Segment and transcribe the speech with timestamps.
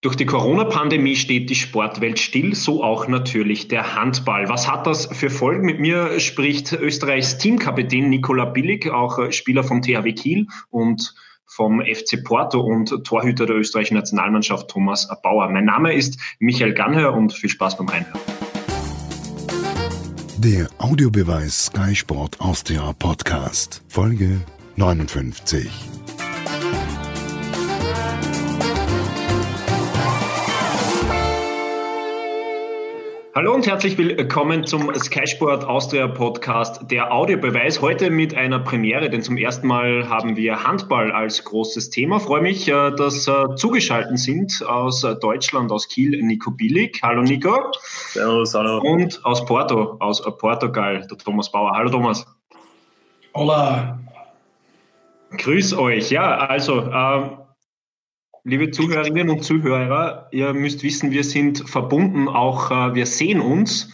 [0.00, 4.48] Durch die Corona-Pandemie steht die Sportwelt still, so auch natürlich der Handball.
[4.48, 5.66] Was hat das für Folgen?
[5.66, 11.16] Mit mir spricht Österreichs Teamkapitän Nikola Billig, auch Spieler vom THW Kiel und
[11.46, 15.48] vom FC Porto und Torhüter der österreichischen Nationalmannschaft Thomas Bauer.
[15.48, 18.20] Mein Name ist Michael Gannhör und viel Spaß beim Reinhören.
[20.36, 24.42] Der Audiobeweis Sky Sport Austria Podcast, Folge
[24.76, 25.68] 59.
[33.38, 37.80] Hallo und herzlich willkommen zum Sky Sport Austria Podcast, der Audiobeweis.
[37.80, 42.16] Heute mit einer Premiere, denn zum ersten Mal haben wir Handball als großes Thema.
[42.16, 46.98] Ich freue mich, äh, dass äh, zugeschaltet sind aus Deutschland, aus Kiel, Nico Billig.
[47.00, 47.70] Hallo Nico.
[48.08, 48.80] Servus, hallo.
[48.80, 51.70] Und aus Porto, aus Portugal, der Thomas Bauer.
[51.76, 52.26] Hallo Thomas.
[53.36, 54.00] Hola.
[55.36, 56.10] Grüß euch.
[56.10, 57.28] Ja, also äh,
[58.48, 63.92] Liebe Zuhörerinnen und Zuhörer, ihr müsst wissen, wir sind verbunden, auch äh, wir sehen uns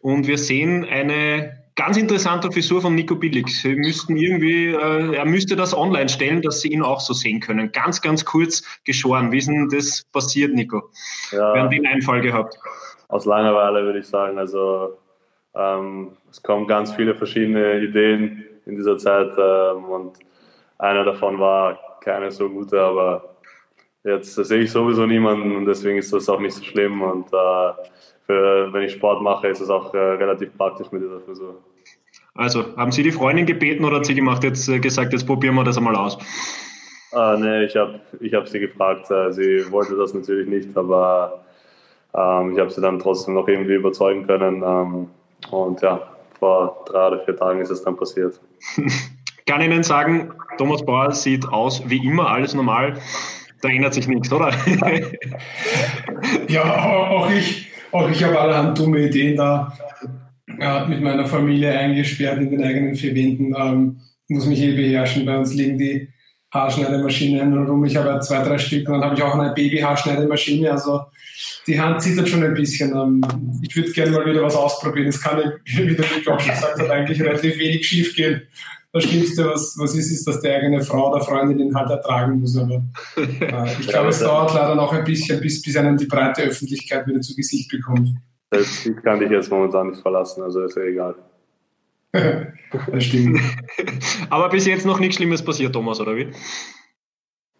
[0.00, 3.48] und wir sehen eine ganz interessante Frisur von Nico Billig.
[3.48, 7.40] Sie müssten irgendwie, äh, er müsste das online stellen, dass Sie ihn auch so sehen
[7.40, 7.72] können.
[7.72, 9.32] Ganz, ganz kurz geschoren.
[9.32, 10.82] Wie ist denn das passiert, Nico?
[11.30, 12.54] Ja, Wir haben den Einfall gehabt.
[13.08, 14.38] Aus Langeweile würde ich sagen.
[14.38, 14.96] Also
[15.54, 20.16] ähm, es kommen ganz viele verschiedene Ideen in dieser Zeit ähm, und
[20.78, 23.30] einer davon war keine so gute, aber
[24.04, 27.02] Jetzt sehe ich sowieso niemanden und deswegen ist das auch nicht so schlimm.
[27.02, 27.72] Und äh,
[28.26, 31.62] für, wenn ich Sport mache, ist es auch äh, relativ praktisch mit dieser Frisur.
[32.34, 35.54] Also, haben Sie die Freundin gebeten oder hat sie gemacht, jetzt äh, gesagt, jetzt probieren
[35.56, 36.16] wir das einmal aus?
[37.12, 39.10] Ah, nee, ich habe ich hab sie gefragt.
[39.10, 41.44] Äh, sie wollte das natürlich nicht, aber
[42.14, 44.62] ähm, ich habe sie dann trotzdem noch irgendwie überzeugen können.
[44.62, 45.08] Ähm,
[45.50, 46.00] und ja,
[46.38, 48.40] vor drei oder vier Tagen ist es dann passiert.
[49.50, 52.96] kann Ihnen sagen, Thomas Bauer sieht aus wie immer, alles normal.
[53.60, 54.54] Da ändert sich nichts, oder?
[56.48, 59.76] ja, auch ich, auch ich habe allerhand dumme Ideen da.
[60.58, 63.54] Ja, mit meiner Familie eingesperrt in den eigenen vier Wänden.
[63.56, 65.26] Ähm, muss mich eh beherrschen.
[65.26, 66.08] Bei uns liegen die
[66.52, 67.84] Haarschneidemaschinen herum.
[67.84, 70.70] Ich habe zwei, drei Stück und dann habe ich auch eine Baby-Haarschneidemaschine.
[70.70, 71.02] Also
[71.66, 72.92] die Hand zittert schon ein bisschen.
[72.92, 73.22] Ähm,
[73.62, 75.08] ich würde gerne mal wieder was ausprobieren.
[75.08, 78.42] Es kann, wie der Nick auch schon gesagt hat, eigentlich relativ wenig schief gehen
[78.92, 82.40] das Schlimmste, was, was ist, ist, dass die eigene Frau oder Freundin ihn halt ertragen
[82.40, 82.56] muss.
[82.56, 82.82] Aber
[83.16, 87.06] äh, ich glaube, es dauert leider noch ein bisschen, bis, bis einen die breite Öffentlichkeit
[87.06, 88.10] wieder zu Gesicht bekommt.
[88.52, 91.14] Ich kann dich jetzt momentan nicht verlassen, also ist ja egal.
[92.12, 93.40] das stimmt.
[94.30, 96.30] Aber bis jetzt noch nichts Schlimmes passiert, Thomas, oder wie?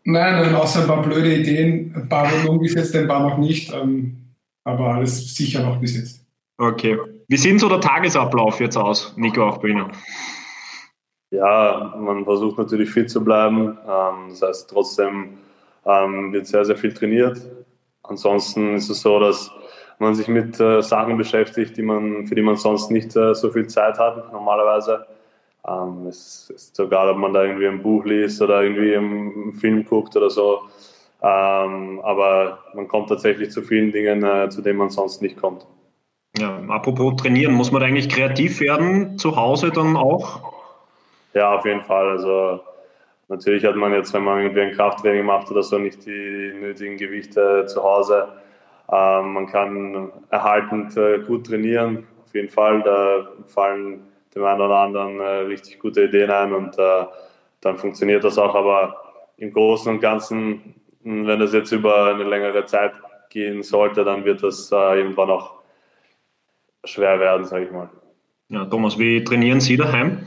[0.03, 1.95] Nein, nein, außer ein paar blöde Ideen.
[1.95, 3.73] Ein paar wurden umgesetzt, ein paar noch nicht.
[3.73, 6.27] Ähm, aber alles sicher noch bis jetzt.
[6.59, 6.99] Okay.
[7.29, 9.93] Wie sieht so der Tagesablauf jetzt aus, Nico, auch bei Ihnen?
[11.31, 13.79] Ja, man versucht natürlich fit zu bleiben.
[13.87, 15.39] Ähm, das heißt, trotzdem
[15.87, 17.41] ähm, wird sehr, sehr viel trainiert.
[18.03, 19.51] Ansonsten ist es so, dass
[19.99, 23.51] man sich mit äh, Sachen beschäftigt, die man, für die man sonst nicht äh, so
[23.51, 25.07] viel Zeit hat, normalerweise.
[25.69, 29.85] Ähm, es ist egal, ob man da irgendwie ein Buch liest oder irgendwie einen Film
[29.85, 30.63] guckt oder so.
[31.23, 35.67] Ähm, aber man kommt tatsächlich zu vielen Dingen, äh, zu denen man sonst nicht kommt.
[36.39, 40.50] Ja, apropos trainieren, muss man eigentlich kreativ werden, zu Hause dann auch?
[41.35, 42.09] Ja, auf jeden Fall.
[42.11, 42.61] Also
[43.29, 46.97] natürlich hat man jetzt, wenn man irgendwie ein Krafttraining macht oder so, nicht die nötigen
[46.97, 48.29] Gewichte zu Hause.
[48.93, 52.83] Ähm, man kann erhaltend äh, gut trainieren, auf jeden Fall.
[52.83, 54.03] Da fallen
[54.35, 57.05] dem einen oder anderen äh, richtig gute Ideen ein und äh,
[57.61, 58.55] dann funktioniert das auch.
[58.55, 58.97] Aber
[59.37, 62.93] im Großen und Ganzen, wenn das jetzt über eine längere Zeit
[63.31, 65.55] gehen sollte, dann wird das äh, irgendwann auch
[66.85, 67.89] schwer werden, sage ich mal.
[68.49, 70.27] Ja, Thomas, wie trainieren Sie daheim?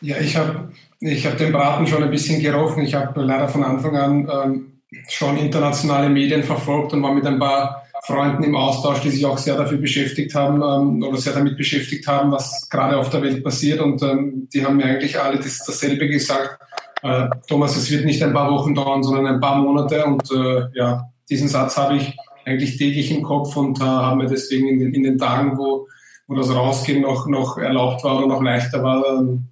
[0.00, 2.82] Ja, ich habe ich hab den Braten schon ein bisschen gerochen.
[2.82, 7.38] Ich habe leider von Anfang an ähm, schon internationale Medien verfolgt und war mit ein
[7.38, 11.56] paar Freunden im Austausch, die sich auch sehr dafür beschäftigt haben ähm, oder sehr damit
[11.56, 13.80] beschäftigt haben, was gerade auf der Welt passiert.
[13.80, 16.58] Und ähm, die haben mir eigentlich alle das, dasselbe gesagt.
[17.02, 20.04] Äh, Thomas, es wird nicht ein paar Wochen dauern, sondern ein paar Monate.
[20.04, 22.16] Und äh, ja, diesen Satz habe ich
[22.46, 25.86] eigentlich täglich im Kopf und äh, haben wir deswegen in den, in den Tagen, wo,
[26.26, 29.49] wo das Rausgehen noch, noch erlaubt war oder noch leichter war, ähm,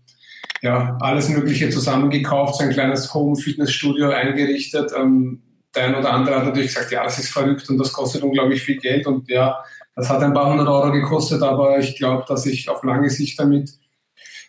[0.63, 4.93] ja, alles Mögliche zusammengekauft, so ein kleines Home-Fitnessstudio eingerichtet.
[4.97, 5.43] Ähm,
[5.75, 8.63] der ein oder andere hat natürlich gesagt, ja, das ist verrückt und das kostet unglaublich
[8.63, 9.07] viel Geld.
[9.07, 9.63] Und ja,
[9.95, 13.39] das hat ein paar hundert Euro gekostet, aber ich glaube, dass ich auf lange Sicht
[13.39, 13.71] damit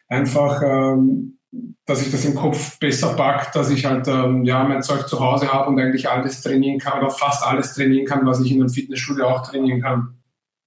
[0.07, 1.37] einfach, ähm,
[1.85, 5.19] dass ich das im Kopf besser packt, dass ich halt ähm, ja, mein Zeug zu
[5.19, 8.61] Hause habe und eigentlich alles trainieren kann oder fast alles trainieren kann, was ich in
[8.61, 10.15] einem Fitnessstudio auch trainieren kann.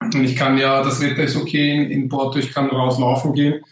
[0.02, 3.62] Und ich kann ja, das Wetter ist okay in Porto, ich kann rauslaufen gehen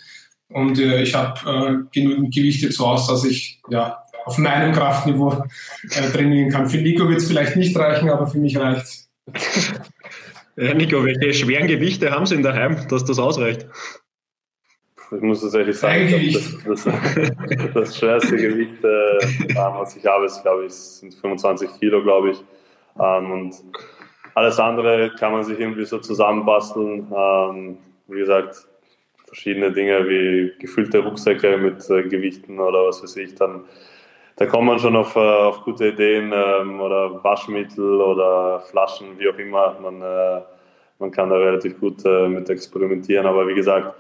[0.51, 5.45] und äh, ich habe äh, genügend Gewichte zu Hause, dass ich ja, auf meinem Kraftniveau
[5.91, 6.69] äh, trainieren kann.
[6.69, 9.11] Für Nico wird es vielleicht nicht reichen, aber für mich reicht es.
[10.57, 13.67] Ja, Nico, welche schweren Gewichte haben Sie in daheim, dass das ausreicht?
[15.13, 16.09] Ich muss tatsächlich sagen,
[16.65, 22.03] das, das, das, schwerste Gewicht, äh, was ich habe, ist, glaube ich, sind 25 Kilo,
[22.03, 22.45] glaube ich.
[23.01, 23.55] Ähm, und
[24.35, 27.11] alles andere kann man sich irgendwie so zusammenbasteln.
[27.13, 28.69] Ähm, wie gesagt,
[29.31, 33.65] verschiedene Dinge wie gefüllte Rucksäcke mit äh, Gewichten oder was weiß ich, dann
[34.37, 39.29] da kommt man schon auf, äh, auf gute Ideen ähm, oder Waschmittel oder Flaschen, wie
[39.29, 39.79] auch immer.
[39.79, 40.41] Man, äh,
[40.99, 43.95] man kann da relativ gut äh, mit experimentieren, aber wie gesagt,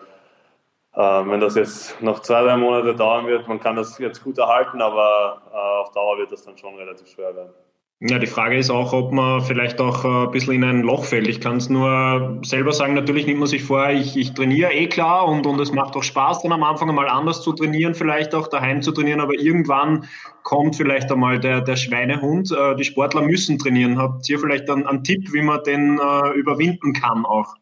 [0.95, 4.39] äh, wenn das jetzt noch zwei, drei Monate dauern wird, man kann das jetzt gut
[4.39, 7.53] erhalten, aber äh, auf Dauer wird das dann schon relativ schwer werden.
[8.03, 11.05] Ja, die Frage ist auch, ob man vielleicht auch äh, ein bisschen in ein Loch
[11.05, 11.29] fällt.
[11.29, 14.87] Ich kann es nur selber sagen, natürlich nimmt man sich vor, ich, ich trainiere eh
[14.87, 18.35] klar und, und es macht auch Spaß, dann am Anfang einmal anders zu trainieren, vielleicht
[18.35, 20.09] auch daheim zu trainieren, aber irgendwann
[20.45, 22.51] kommt vielleicht einmal der, der Schweinehund.
[22.51, 23.99] Äh, die Sportler müssen trainieren.
[23.99, 27.55] Habt ihr vielleicht einen, einen Tipp, wie man den äh, überwinden kann auch?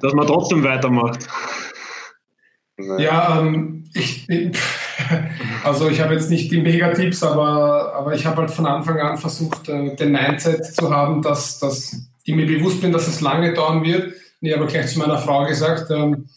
[0.00, 1.28] Dass man trotzdem weitermacht.
[2.78, 4.26] Ja, ähm, ich,
[5.64, 9.18] also ich habe jetzt nicht die Megatipps, aber, aber ich habe halt von Anfang an
[9.18, 13.52] versucht, äh, den Mindset zu haben, dass, dass ich mir bewusst bin, dass es lange
[13.52, 14.14] dauern wird.
[14.40, 16.28] Ich habe gleich zu meiner Frau gesagt, ähm,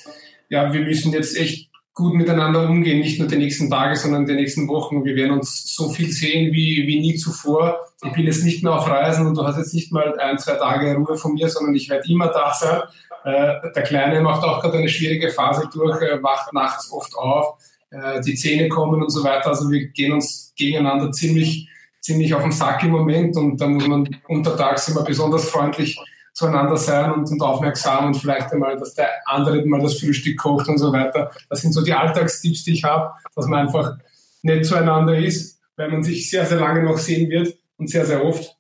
[0.50, 4.34] ja, wir müssen jetzt echt gut miteinander umgehen, nicht nur die nächsten Tage, sondern die
[4.34, 5.06] nächsten Wochen.
[5.06, 7.80] Wir werden uns so viel sehen wie, wie nie zuvor.
[8.04, 10.56] Ich bin jetzt nicht mehr auf Reisen und du hast jetzt nicht mal ein, zwei
[10.56, 12.81] Tage Ruhe von mir, sondern ich werde immer da sein.
[13.26, 17.58] Äh, der Kleine macht auch gerade eine schwierige Phase durch, äh, wacht nachts oft auf
[17.94, 19.50] äh, die Zähne kommen und so weiter.
[19.50, 21.69] Also wir gehen uns gegeneinander ziemlich,
[22.01, 25.98] ziemlich auf den Sack im Moment und da muss man untertags immer besonders freundlich
[26.34, 30.68] zueinander sein und, und aufmerksam und vielleicht einmal, dass der andere mal das Frühstück kocht
[30.68, 31.31] und so weiter.
[31.50, 33.98] Das sind so die Alltagstipps, die ich habe, dass man einfach
[34.42, 38.25] nett zueinander ist, weil man sich sehr, sehr lange noch sehen wird und sehr, sehr
[38.25, 38.57] oft.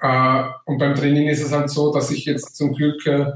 [0.00, 3.32] Äh, und beim Training ist es halt so, dass ich jetzt zum Glück äh,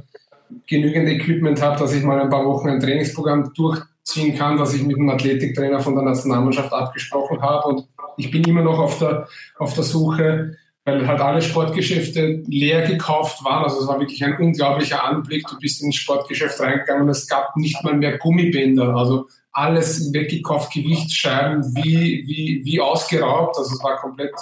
[0.68, 4.72] genügend Equipment habe, dass ich mal ein paar Wochen ein Trainingsprogramm durch ziehen kann, dass
[4.72, 7.68] ich mit dem Athletiktrainer von der Nationalmannschaft abgesprochen habe.
[7.68, 12.82] Und ich bin immer noch auf der, auf der Suche, weil halt alle Sportgeschäfte leer
[12.82, 13.64] gekauft waren.
[13.64, 15.46] Also es war wirklich ein unglaublicher Anblick.
[15.48, 18.94] Du bist ins Sportgeschäft reingegangen und es gab nicht mal mehr Gummibänder.
[18.94, 23.58] Also alles weggekauft, Gewichtsscheiben, wie, wie, wie ausgeraubt.
[23.58, 24.34] Also es war komplett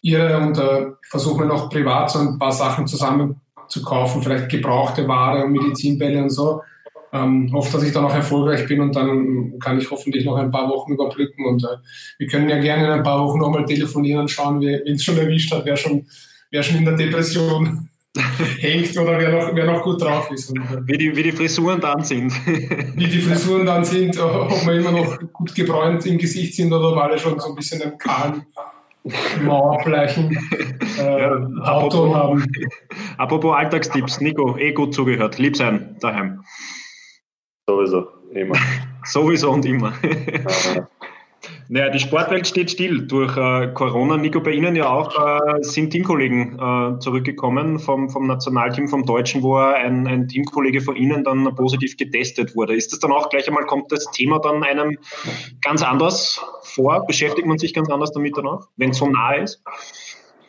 [0.00, 4.22] irre und äh, ich versuche mir noch privat so ein paar Sachen zusammen zu kaufen,
[4.22, 6.62] vielleicht gebrauchte Ware und Medizinbälle und so
[7.22, 10.50] ähm, hoffe, dass ich dann auch erfolgreich bin und dann kann ich hoffentlich noch ein
[10.50, 11.44] paar Wochen überbrücken.
[11.46, 11.76] Und äh,
[12.18, 15.18] wir können ja gerne in ein paar Wochen nochmal telefonieren und schauen, wen es schon
[15.18, 16.06] erwischt hat, wer schon,
[16.50, 17.88] wer schon in der Depression
[18.58, 20.50] hängt oder wer noch, wer noch gut drauf ist.
[20.50, 22.32] Und, äh, wie, die, wie die Frisuren dann sind.
[22.46, 26.92] wie die Frisuren dann sind, ob wir immer noch gut gebräunt im Gesicht sind oder
[26.92, 28.46] ob alle schon so ein bisschen einen kahlen
[29.42, 30.36] Mauerbleichen
[30.98, 32.44] äh, ja, Auto haben.
[33.18, 35.38] Apropos Alltagstipps, Nico, eh gut zugehört.
[35.38, 36.40] Lieb sein daheim.
[37.68, 38.54] Sowieso, immer.
[39.04, 39.92] Sowieso und immer.
[41.68, 44.16] Naja, die Sportwelt steht still durch äh, Corona.
[44.16, 49.42] Nico, bei Ihnen ja auch äh, sind Teamkollegen äh, zurückgekommen vom, vom Nationalteam, vom Deutschen,
[49.42, 52.74] wo ein, ein Teamkollege von Ihnen dann positiv getestet wurde.
[52.74, 54.96] Ist das dann auch gleich einmal, kommt das Thema dann einem
[55.60, 57.04] ganz anders vor?
[57.04, 59.60] Beschäftigt man sich ganz anders damit dann auch, wenn es so nah ist?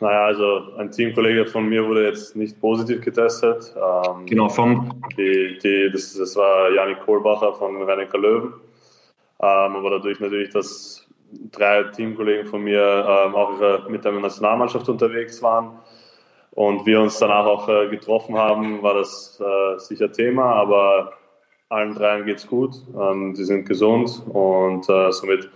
[0.00, 3.74] Naja, also ein Teamkollege von mir wurde jetzt nicht positiv getestet.
[3.76, 5.02] Ähm, genau, von?
[5.16, 8.52] Die, die, das, das war Janik Kohlbacher von Rennecker Löwen.
[9.40, 11.08] Ähm, aber dadurch natürlich, dass
[11.52, 15.78] drei Teamkollegen von mir ähm, auch mit der Nationalmannschaft unterwegs waren
[16.52, 21.12] und wir uns danach auch äh, getroffen haben, war das äh, sicher Thema, aber
[21.68, 25.50] allen dreien geht es gut, ähm, sie sind gesund und äh, somit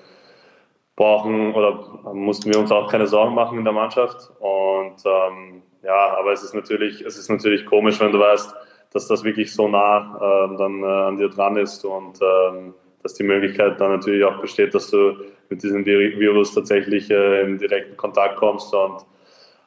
[0.97, 4.31] brauchen oder mussten wir uns auch keine Sorgen machen in der Mannschaft.
[4.41, 8.55] Und ähm, ja, aber es ist natürlich, es ist natürlich komisch, wenn du weißt,
[8.93, 13.15] dass das wirklich so nah äh, dann äh, an dir dran ist und ähm, dass
[13.15, 15.17] die Möglichkeit dann natürlich auch besteht, dass du
[15.49, 18.73] mit diesem Virus tatsächlich äh, in direkten Kontakt kommst.
[18.75, 19.05] Und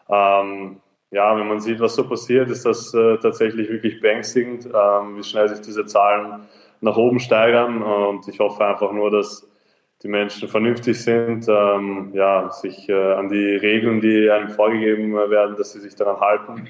[0.10, 0.78] ähm,
[1.12, 5.24] ja, wenn man sieht, was so passiert, ist das äh, tatsächlich wirklich beängstigend, ähm, wie
[5.24, 6.48] schnell sich diese Zahlen
[6.82, 7.84] nach oben steigern.
[7.84, 9.48] Und ich hoffe einfach nur, dass
[10.06, 15.56] die Menschen vernünftig sind, ähm, ja, sich äh, an die Regeln, die einem vorgegeben werden,
[15.58, 16.64] dass sie sich daran halten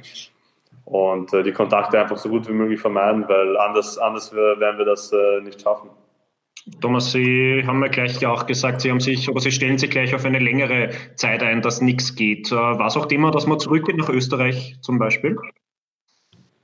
[0.86, 4.86] und äh, die Kontakte einfach so gut wie möglich vermeiden, weil anders, anders werden wir
[4.86, 5.90] das äh, nicht schaffen.
[6.80, 10.16] Thomas, Sie haben ja gleich auch gesagt, Sie haben sich, aber Sie stellen sich gleich
[10.16, 12.54] auf eine längere Zeit ein, dass nichts geht.
[12.54, 15.36] Äh, war es auch Thema, dass man zurückgeht nach Österreich zum Beispiel?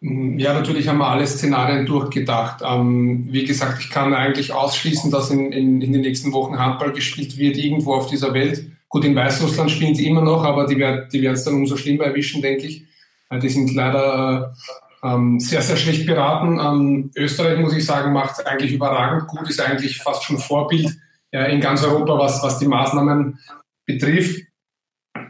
[0.03, 2.63] Ja, natürlich haben wir alle Szenarien durchgedacht.
[2.65, 6.91] Ähm, wie gesagt, ich kann eigentlich ausschließen, dass in, in, in, den nächsten Wochen Handball
[6.91, 8.65] gespielt wird, irgendwo auf dieser Welt.
[8.89, 12.05] Gut, in Weißrussland spielen sie immer noch, aber die, die werden es dann umso schlimmer
[12.05, 12.83] erwischen, denke ich.
[13.31, 14.55] Die sind leider
[15.03, 16.59] äh, ähm, sehr, sehr schlecht beraten.
[16.59, 20.97] Ähm, Österreich, muss ich sagen, macht es eigentlich überragend gut, ist eigentlich fast schon Vorbild
[21.31, 23.39] ja, in ganz Europa, was, was die Maßnahmen
[23.85, 24.47] betrifft.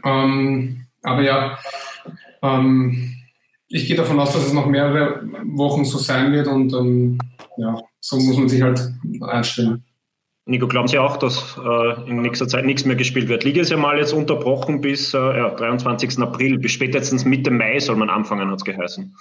[0.02, 1.58] Ähm, aber ja,
[2.42, 3.21] ähm,
[3.72, 7.18] ich gehe davon aus, dass es noch mehrere Wochen so sein wird und ähm,
[7.56, 8.80] ja, so muss man sich halt
[9.22, 9.84] einstellen.
[10.44, 13.44] Nico, glauben Sie auch, dass äh, in nächster Zeit nichts mehr gespielt wird?
[13.44, 16.18] Liga ist ja mal jetzt unterbrochen bis äh, ja, 23.
[16.18, 19.14] April, bis spätestens Mitte Mai soll man anfangen, hat es geheißen.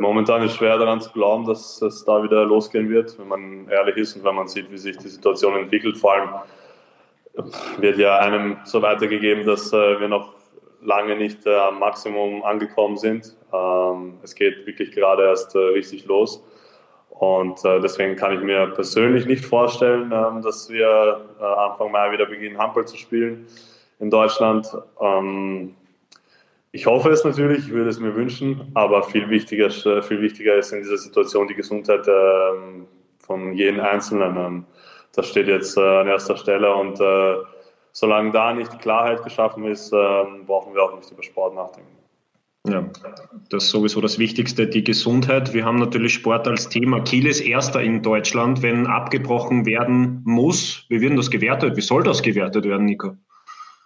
[0.00, 3.68] Momentan ist es schwer daran zu glauben, dass es da wieder losgehen wird, wenn man
[3.68, 5.96] ehrlich ist und wenn man sieht, wie sich die Situation entwickelt.
[5.96, 6.30] Vor allem
[7.78, 10.39] wird ja einem so weitergegeben, dass äh, wir noch
[10.82, 13.36] lange nicht äh, am Maximum angekommen sind.
[13.52, 16.42] Ähm, es geht wirklich gerade erst äh, richtig los.
[17.10, 22.12] Und äh, deswegen kann ich mir persönlich nicht vorstellen, ähm, dass wir äh, Anfang Mai
[22.12, 23.46] wieder beginnen, Handball zu spielen
[23.98, 24.66] in Deutschland.
[25.00, 25.74] Ähm,
[26.72, 30.54] ich hoffe es natürlich, ich würde es mir wünschen, aber viel wichtiger, äh, viel wichtiger
[30.54, 32.86] ist in dieser Situation die Gesundheit ähm,
[33.18, 34.36] von jedem Einzelnen.
[34.36, 34.64] Ähm,
[35.14, 37.00] das steht jetzt äh, an erster Stelle und
[37.92, 42.00] solange da nicht Klarheit geschaffen ist, ähm, brauchen wir auch nicht über Sport nachdenken.
[42.68, 42.84] Ja,
[43.48, 45.54] das ist sowieso das Wichtigste, die Gesundheit.
[45.54, 47.00] Wir haben natürlich Sport als Thema.
[47.00, 50.84] Kiel ist Erster in Deutschland, wenn abgebrochen werden muss.
[50.90, 51.74] Wie wird das gewertet?
[51.76, 53.16] Wie soll das gewertet werden, Nico?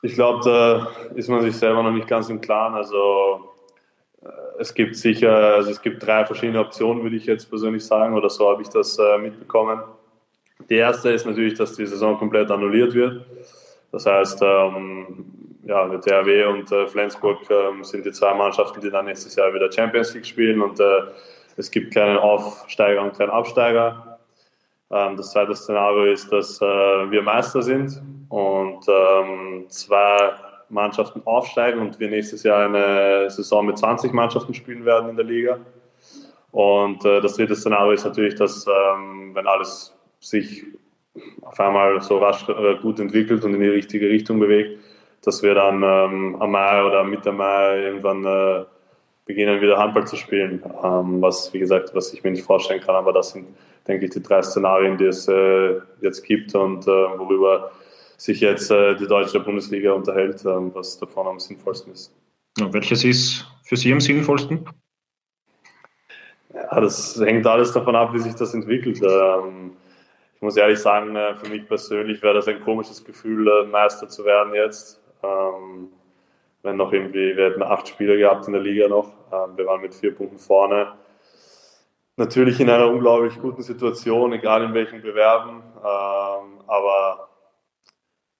[0.02, 2.74] Ich glaube, da ist man sich selber noch nicht ganz im Klaren.
[2.74, 3.52] Also
[4.22, 8.14] äh, es gibt sicher, also es gibt drei verschiedene Optionen, würde ich jetzt persönlich sagen,
[8.14, 9.80] oder so habe ich das äh, mitbekommen.
[10.68, 13.24] Die erste ist natürlich, dass die Saison komplett annulliert wird.
[13.94, 15.24] Das heißt, ähm,
[15.62, 19.54] ja, der THW und äh, Flensburg ähm, sind die zwei Mannschaften, die dann nächstes Jahr
[19.54, 21.02] wieder Champions League spielen und äh,
[21.56, 24.18] es gibt keinen Aufsteiger und keinen Absteiger.
[24.90, 30.32] Ähm, das zweite Szenario ist, dass äh, wir Meister sind und ähm, zwei
[30.70, 35.24] Mannschaften aufsteigen und wir nächstes Jahr eine Saison mit 20 Mannschaften spielen werden in der
[35.24, 35.60] Liga.
[36.50, 40.64] Und äh, das dritte Szenario ist natürlich, dass ähm, wenn alles sich
[41.42, 44.80] auf einmal so rasch äh, gut entwickelt und in die richtige Richtung bewegt,
[45.22, 48.64] dass wir dann ähm, am Mai oder Mitte Mai irgendwann äh,
[49.24, 50.62] beginnen, wieder Handball zu spielen.
[50.82, 53.46] Ähm, was, wie gesagt, was ich mir nicht vorstellen kann, aber das sind,
[53.86, 57.70] denke ich, die drei Szenarien, die es äh, jetzt gibt und äh, worüber
[58.16, 62.14] sich jetzt äh, die deutsche Bundesliga unterhält, ähm, was davon am sinnvollsten ist.
[62.58, 64.68] Ja, welches ist für Sie am sinnvollsten?
[66.52, 69.00] Ja, das hängt alles davon ab, wie sich das entwickelt.
[69.02, 69.72] Ähm,
[70.44, 74.24] muss ehrlich sagen, äh, für mich persönlich wäre das ein komisches Gefühl, äh, Meister zu
[74.24, 75.02] werden jetzt.
[75.22, 75.88] Ähm,
[76.62, 79.08] wenn noch irgendwie, wir hätten acht Spiele gehabt in der Liga noch.
[79.32, 80.92] Ähm, wir waren mit vier Punkten vorne.
[82.16, 85.62] Natürlich in einer unglaublich guten Situation, egal in welchen Bewerben.
[85.78, 87.28] Ähm, aber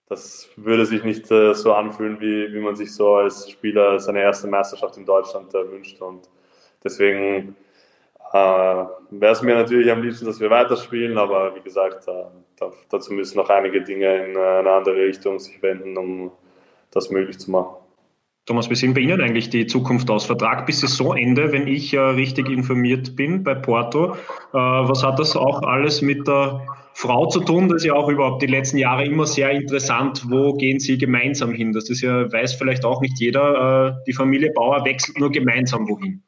[0.06, 4.20] das würde sich nicht äh, so anfühlen, wie, wie man sich so als Spieler seine
[4.20, 6.00] erste Meisterschaft in Deutschland wünscht.
[6.00, 6.28] Und
[6.84, 7.56] deswegen
[8.34, 13.12] äh, Wäre es mir natürlich am liebsten, dass wir weiterspielen, aber wie gesagt, äh, dazu
[13.12, 16.32] müssen noch einige Dinge in eine andere Richtung sich wenden, um
[16.90, 17.76] das möglich zu machen.
[18.46, 20.26] Thomas, wie sehen bei Ihnen eigentlich die Zukunft aus?
[20.26, 24.14] Vertrag bis Saisonende, wenn ich äh, richtig informiert bin bei Porto.
[24.14, 24.16] Äh,
[24.52, 26.60] was hat das auch alles mit der
[26.92, 27.68] Frau zu tun?
[27.68, 30.24] Das ist ja auch überhaupt die letzten Jahre immer sehr interessant.
[30.28, 31.72] Wo gehen Sie gemeinsam hin?
[31.72, 33.96] Das ist ja, weiß vielleicht auch nicht jeder.
[33.96, 36.24] Äh, die Familie Bauer wechselt nur gemeinsam wohin.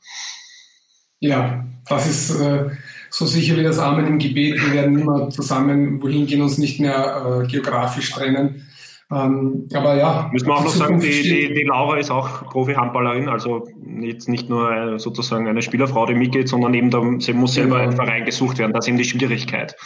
[1.27, 2.71] Ja, das ist äh,
[3.11, 4.61] so sicher wie das Amen im Gebet.
[4.61, 8.67] Wir werden immer zusammen wohin gehen, uns nicht mehr äh, geografisch trennen.
[9.11, 10.29] Ähm, aber ja.
[10.33, 13.69] Müssen wir auch noch sagen, die, die, die, Laura ist auch Profi-Handballerin, also
[14.01, 17.79] jetzt nicht nur äh, sozusagen eine Spielerfrau, die mitgeht, sondern eben da, sie muss selber
[17.79, 17.91] genau.
[17.91, 18.73] ein Verein gesucht werden.
[18.73, 19.77] Das ist eben die Schwierigkeit.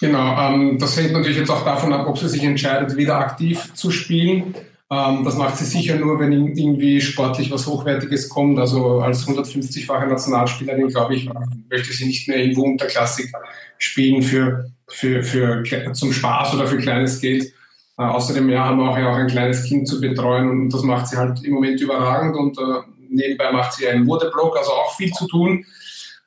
[0.00, 3.72] Genau, ähm, das hängt natürlich jetzt auch davon ab, ob sie sich entscheidet, wieder aktiv
[3.74, 4.54] zu spielen.
[4.92, 8.58] Ähm, das macht sie sicher nur, wenn irgendwie sportlich was Hochwertiges kommt.
[8.58, 11.30] Also als 150-fache Nationalspielerin, glaube ich,
[11.70, 13.30] möchte sie nicht mehr irgendwo unterklassig
[13.78, 17.52] spielen für, für, für, zum Spaß oder für kleines Geld.
[17.96, 20.82] Äh, außerdem ja, haben wir auch, ja, auch ein kleines Kind zu betreuen und das
[20.82, 24.96] macht sie halt im Moment überragend und äh, nebenbei macht sie einen Modeblog, also auch
[24.96, 25.64] viel zu tun.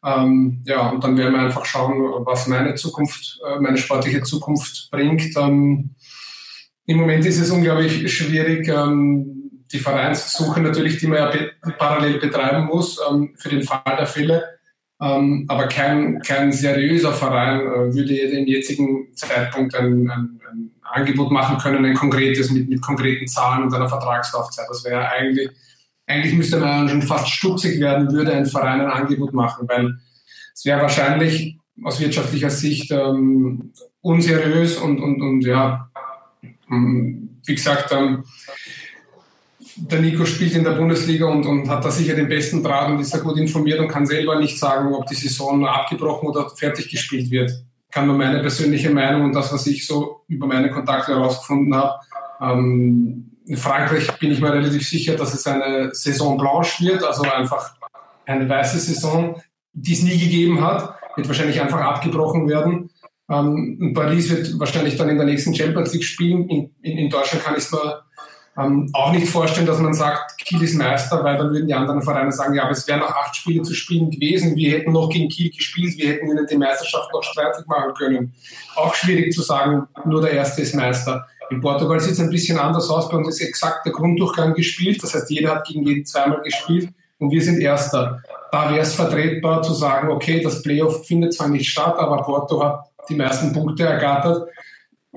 [0.06, 4.90] Ähm, ja, und dann werden wir einfach schauen, was meine Zukunft, äh, meine sportliche Zukunft
[4.92, 5.36] bringt.
[5.38, 5.92] Ähm,
[6.86, 11.32] im Moment ist es unglaublich schwierig, ähm, die Vereinssuche natürlich, die man ja
[11.78, 14.44] parallel betreiben muss, ähm, für den Fall der Fälle.
[15.02, 21.32] Ähm, aber kein, kein seriöser Verein äh, würde im jetzigen Zeitpunkt ein, ein, ein, Angebot
[21.32, 24.68] machen können, ein konkretes mit, mit konkreten Zahlen und einer Vertragslaufzeit.
[24.70, 25.50] Das wäre eigentlich
[26.06, 29.98] eigentlich müsste man schon fast stutzig werden, würde ein Verein ein Angebot machen, weil
[30.54, 33.72] es wäre wahrscheinlich aus wirtschaftlicher Sicht ähm,
[34.02, 35.90] unseriös und, und, und ja,
[37.46, 38.24] wie gesagt, ähm,
[39.76, 43.00] der Nico spielt in der Bundesliga und, und hat da sicher den besten Draht und
[43.00, 46.90] ist da gut informiert und kann selber nicht sagen, ob die Saison abgebrochen oder fertig
[46.90, 47.52] gespielt wird.
[47.92, 52.00] Kann nur meine persönliche Meinung und das, was ich so über meine Kontakte herausgefunden habe.
[52.42, 57.24] Ähm, in Frankreich bin ich mir relativ sicher, dass es eine Saison blanche wird, also
[57.24, 57.76] einfach
[58.26, 59.42] eine weiße Saison,
[59.74, 62.90] die es nie gegeben hat, wird wahrscheinlich einfach abgebrochen werden.
[63.34, 66.48] Ähm, Paris wird wahrscheinlich dann in der nächsten Champions League spielen.
[66.50, 68.04] In, in, in Deutschland kann ich es mir
[68.58, 72.04] ähm, auch nicht vorstellen, dass man sagt, Kiel ist Meister, weil dann würden die anderen
[72.04, 74.56] Vereine sagen, ja, aber es wären noch acht Spiele zu spielen gewesen.
[74.56, 78.34] Wir hätten noch gegen Kiel gespielt, wir hätten ihnen die Meisterschaft noch streitig machen können.
[78.76, 81.26] Auch schwierig zu sagen, nur der Erste ist Meister.
[81.50, 83.10] In Portugal sieht es ein bisschen anders aus.
[83.10, 85.02] Bei uns ist exakt der Grunddurchgang gespielt.
[85.02, 88.22] Das heißt, jeder hat gegen jeden zweimal gespielt und wir sind Erster.
[88.52, 92.64] Da wäre es vertretbar zu sagen, okay, das Playoff findet zwar nicht statt, aber Porto
[92.64, 94.50] hat die meisten Punkte ergattert.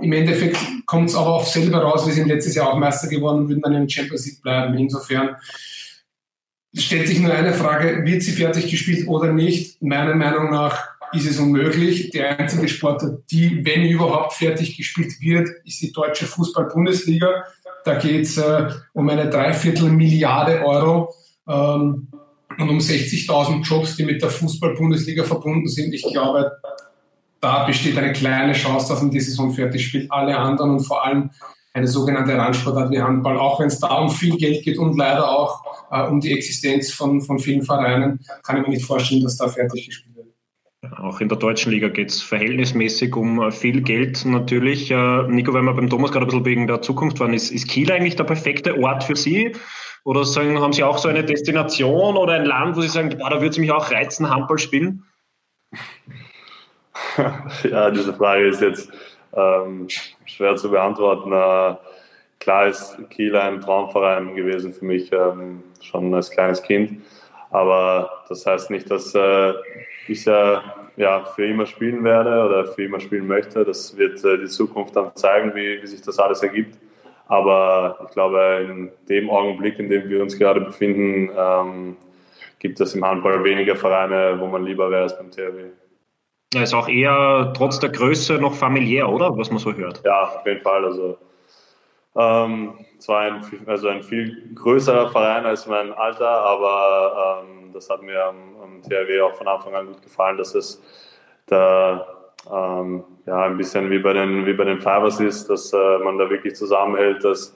[0.00, 2.06] Im Endeffekt kommt es aber auf selber raus.
[2.06, 4.76] Wir sind letztes Jahr auch Meister geworden und würden dann der Champions League bleiben.
[4.76, 5.36] Insofern
[6.74, 9.80] stellt sich nur eine Frage, wird sie fertig gespielt oder nicht?
[9.82, 12.10] Meiner Meinung nach ist es unmöglich.
[12.10, 17.44] Die einzige Sportart, die, wenn überhaupt, fertig gespielt wird, ist die deutsche Fußball-Bundesliga.
[17.84, 21.14] Da geht es äh, um eine Dreiviertel Milliarde Euro
[21.48, 22.08] ähm,
[22.58, 25.94] und um 60.000 Jobs, die mit der Fußball-Bundesliga verbunden sind.
[25.94, 26.52] Ich glaube,
[27.40, 30.10] da besteht eine kleine Chance, dass man die Saison fertig spielt.
[30.10, 31.30] Alle anderen und vor allem
[31.76, 35.28] eine sogenannte Randsportart wie Handball, auch wenn es da um viel Geld geht und leider
[35.28, 39.36] auch äh, um die Existenz von, von vielen Vereinen, kann ich mir nicht vorstellen, dass
[39.36, 40.26] da fertig gespielt wird.
[40.98, 44.90] Auch in der deutschen Liga geht es verhältnismäßig um äh, viel Geld natürlich.
[44.90, 47.68] Äh, Nico, wenn wir beim Thomas gerade ein bisschen wegen der Zukunft waren, ist, ist
[47.68, 49.52] Kiel eigentlich der perfekte Ort für Sie?
[50.04, 53.30] Oder sagen, haben Sie auch so eine Destination oder ein Land, wo Sie sagen, da
[53.32, 55.02] würde es mich auch reizen, Handball spielen?
[57.64, 58.90] ja, diese Frage ist jetzt
[59.34, 59.88] ähm,
[60.24, 61.32] schwer zu beantworten.
[61.32, 61.76] Äh,
[62.40, 67.02] klar ist Kiel ein Traumverein gewesen für mich, ähm, schon als kleines Kind.
[67.50, 69.52] Aber das heißt nicht, dass äh,
[70.08, 70.62] ich ja,
[70.96, 73.64] ja für immer spielen werde oder für immer spielen möchte.
[73.64, 76.76] Das wird äh, die Zukunft dann zeigen, wie, wie sich das alles ergibt.
[77.28, 81.96] Aber ich glaube, in dem Augenblick, in dem wir uns gerade befinden, ähm,
[82.58, 85.70] gibt es im Handball weniger Vereine, wo man lieber wäre als beim THW.
[86.54, 89.36] Er ist auch eher trotz der Größe noch familiär, oder?
[89.36, 90.02] Was man so hört.
[90.04, 90.84] Ja, auf jeden Fall.
[90.84, 91.18] Also,
[92.16, 98.02] ähm, zwar ein, also ein viel größerer Verein als mein Alter, aber ähm, das hat
[98.02, 100.82] mir am, am THW auch von Anfang an gut gefallen, dass es
[101.46, 102.06] da
[102.50, 106.16] ähm, ja, ein bisschen wie bei den, wie bei den Fibers ist, dass äh, man
[106.16, 107.54] da wirklich zusammenhält, dass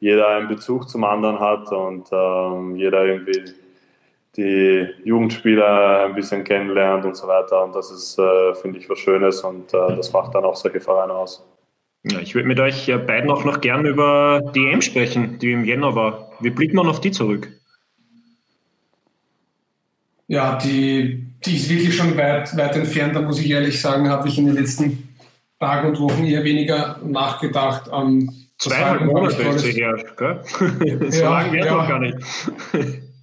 [0.00, 3.44] jeder einen Bezug zum anderen hat und ähm, jeder irgendwie
[4.36, 7.64] die Jugendspieler ein bisschen kennenlernt und so weiter.
[7.64, 10.80] Und das ist, äh, finde ich, was Schönes und äh, das macht dann auch solche
[10.80, 11.44] Vereine aus.
[12.04, 15.64] Ja, ich würde mit euch beiden auch noch gern über die EM sprechen, die im
[15.64, 16.30] Jänner war.
[16.40, 17.48] Wie blickt man auf die zurück?
[20.28, 23.16] Ja, die, die ist wirklich schon weit, weit entfernt.
[23.16, 25.08] Da muss ich ehrlich sagen, habe ich in den letzten
[25.58, 27.90] Tagen und Wochen eher weniger nachgedacht.
[27.92, 30.40] Ähm, Zweieinhalb Monate ist sie her, gell?
[31.10, 31.74] so ja, lange ja.
[31.74, 32.18] noch gar nicht.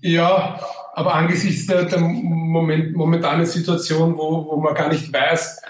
[0.01, 0.59] ja,
[0.95, 5.61] aber angesichts der, der Moment, momentanen Situation, wo, wo man gar nicht weiß,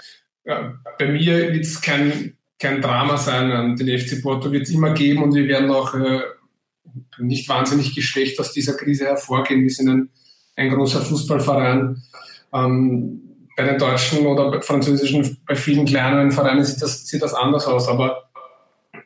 [0.44, 3.76] ja, bei mir wird es kein, kein Drama sein.
[3.76, 6.20] Den FC Porto wird es immer geben und wir werden auch äh,
[7.18, 9.62] nicht wahnsinnig geschwächt aus dieser Krise hervorgehen.
[9.62, 10.10] Wir sind ein,
[10.56, 12.02] ein großer Fußballverein.
[12.52, 13.20] Ähm,
[13.56, 17.66] bei den deutschen oder bei französischen, bei vielen kleineren Vereinen sieht das, sieht das anders
[17.66, 17.88] aus.
[17.88, 18.28] Aber,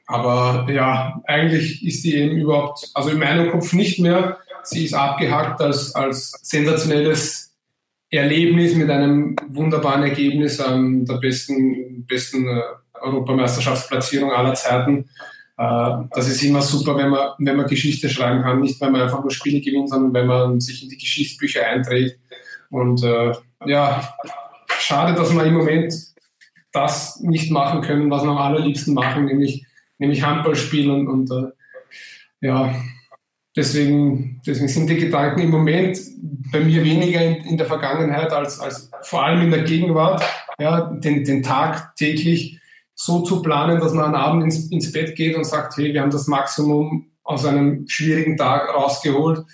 [0.06, 4.94] aber ja, eigentlich ist die eben überhaupt, also in meinem Kopf nicht mehr sie ist
[4.94, 7.54] abgehackt als, als sensationelles
[8.10, 12.62] Erlebnis mit einem wunderbaren Ergebnis, ähm, der besten, besten äh,
[13.00, 15.08] Europameisterschaftsplatzierung aller Zeiten.
[15.58, 18.60] Äh, das ist immer super, wenn man, wenn man Geschichte schreiben kann.
[18.60, 22.18] Nicht, wenn man einfach nur Spiele gewinnt, sondern wenn man sich in die Geschichtsbücher einträgt.
[22.70, 23.32] Und äh,
[23.66, 24.14] ja,
[24.78, 25.94] schade, dass wir im Moment
[26.72, 29.66] das nicht machen können, was wir am allerliebsten machen, nämlich,
[29.98, 32.74] nämlich Handball spielen und, und äh, ja,
[33.58, 35.98] Deswegen, deswegen sind die Gedanken im Moment
[36.52, 40.22] bei mir weniger in, in der Vergangenheit als, als vor allem in der Gegenwart.
[40.60, 42.60] Ja, den, den Tag täglich
[42.94, 46.02] so zu planen, dass man am Abend ins, ins Bett geht und sagt, hey, wir
[46.02, 49.44] haben das Maximum aus einem schwierigen Tag rausgeholt.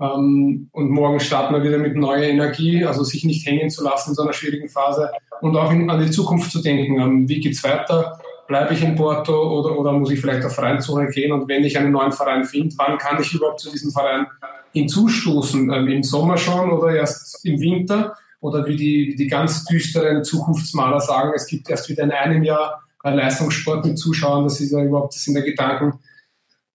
[0.00, 4.12] Ähm, und morgen starten wir wieder mit neuer Energie, also sich nicht hängen zu lassen
[4.12, 5.10] in so einer schwierigen Phase
[5.42, 6.98] und auch in, an die Zukunft zu denken.
[6.98, 8.18] Ähm, wie geht's weiter?
[8.46, 11.32] Bleibe ich in Porto oder, oder muss ich vielleicht auf Vereinssuche gehen?
[11.32, 14.26] Und wenn ich einen neuen Verein finde, wann kann ich überhaupt zu diesem Verein
[14.72, 15.72] hinzustoßen?
[15.72, 18.16] Ähm, Im Sommer schon oder erst im Winter?
[18.40, 22.42] Oder wie die, wie die ganz düsteren Zukunftsmaler sagen, es gibt erst wieder in einem
[22.42, 25.98] Jahr Leistungssport mit Zuschauern, das ist ja überhaupt, das sind der Gedanken,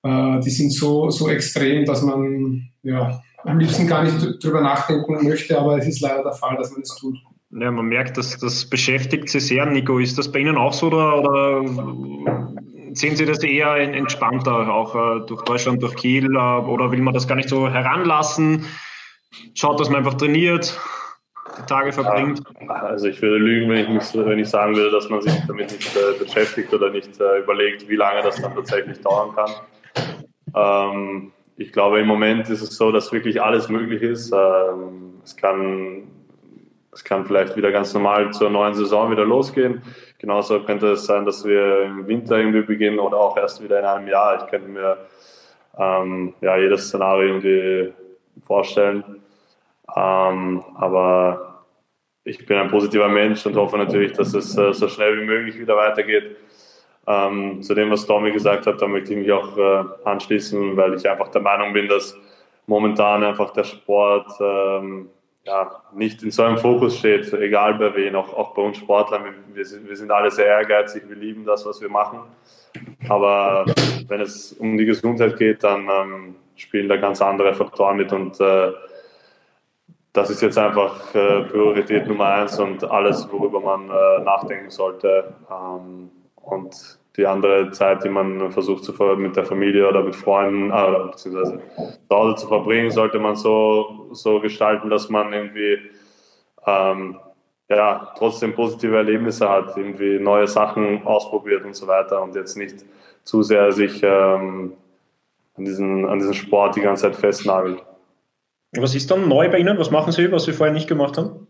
[0.04, 5.28] äh, die sind so, so extrem, dass man ja, am liebsten gar nicht drüber nachdenken
[5.28, 7.18] möchte, aber es ist leider der Fall, dass man es tut.
[7.52, 9.98] Ja, man merkt, dass das beschäftigt Sie sehr, Nico.
[9.98, 11.66] Ist das bei Ihnen auch so oder, oder
[12.94, 16.26] sehen Sie das eher entspannter, auch äh, durch Deutschland, durch Kiel?
[16.26, 18.66] Äh, oder will man das gar nicht so heranlassen?
[19.56, 20.80] Schaut, dass man einfach trainiert,
[21.58, 22.44] die Tage verbringt?
[22.68, 25.72] Also ich würde lügen, wenn ich, nicht, wenn ich sagen würde, dass man sich damit
[25.72, 29.52] nicht äh, beschäftigt oder nicht äh, überlegt, wie lange das dann tatsächlich dauern kann.
[30.56, 34.32] Ähm, ich glaube, im Moment ist es so, dass wirklich alles möglich ist.
[34.32, 36.04] Ähm, es kann
[37.00, 39.82] es kann vielleicht wieder ganz normal zur neuen Saison wieder losgehen.
[40.18, 43.86] Genauso könnte es sein, dass wir im Winter irgendwie beginnen oder auch erst wieder in
[43.86, 44.44] einem Jahr.
[44.44, 44.98] Ich könnte mir
[45.78, 47.94] ähm, ja, jedes Szenario irgendwie
[48.46, 49.22] vorstellen.
[49.96, 51.64] Ähm, aber
[52.26, 55.58] ich bin ein positiver Mensch und hoffe natürlich, dass es äh, so schnell wie möglich
[55.58, 56.36] wieder weitergeht.
[57.08, 60.96] Ähm, zu dem, was Tommy gesagt hat, da möchte ich mich auch äh, anschließen, weil
[60.96, 62.18] ich einfach der Meinung bin, dass
[62.68, 65.10] momentan einfach der Sport ähm,
[65.50, 69.24] ja, nicht in so einem Fokus steht, egal bei wen, auch, auch bei uns Sportlern.
[69.52, 72.20] Wir sind, wir sind alle sehr ehrgeizig, wir lieben das, was wir machen.
[73.08, 73.66] Aber
[74.08, 78.40] wenn es um die Gesundheit geht, dann ähm, spielen da ganz andere Faktoren mit und
[78.40, 78.72] äh,
[80.14, 85.34] das ist jetzt einfach äh, Priorität Nummer eins und alles, worüber man äh, nachdenken sollte.
[85.50, 90.72] Ähm, und die andere Zeit, die man versucht zu mit der Familie oder mit Freunden
[90.72, 91.62] äh, oder beziehungsweise
[92.08, 95.80] zu Hause zu verbringen, sollte man so, so gestalten, dass man irgendwie
[96.66, 97.20] ähm,
[97.70, 102.86] ja, trotzdem positive Erlebnisse hat, irgendwie neue Sachen ausprobiert und so weiter und jetzt nicht
[103.24, 104.74] zu sehr sich ähm,
[105.56, 107.84] an, diesen, an diesen Sport die ganze Zeit festnagelt.
[108.78, 109.78] Was ist dann neu bei Ihnen?
[109.78, 111.48] Was machen Sie, was Sie vorher nicht gemacht haben?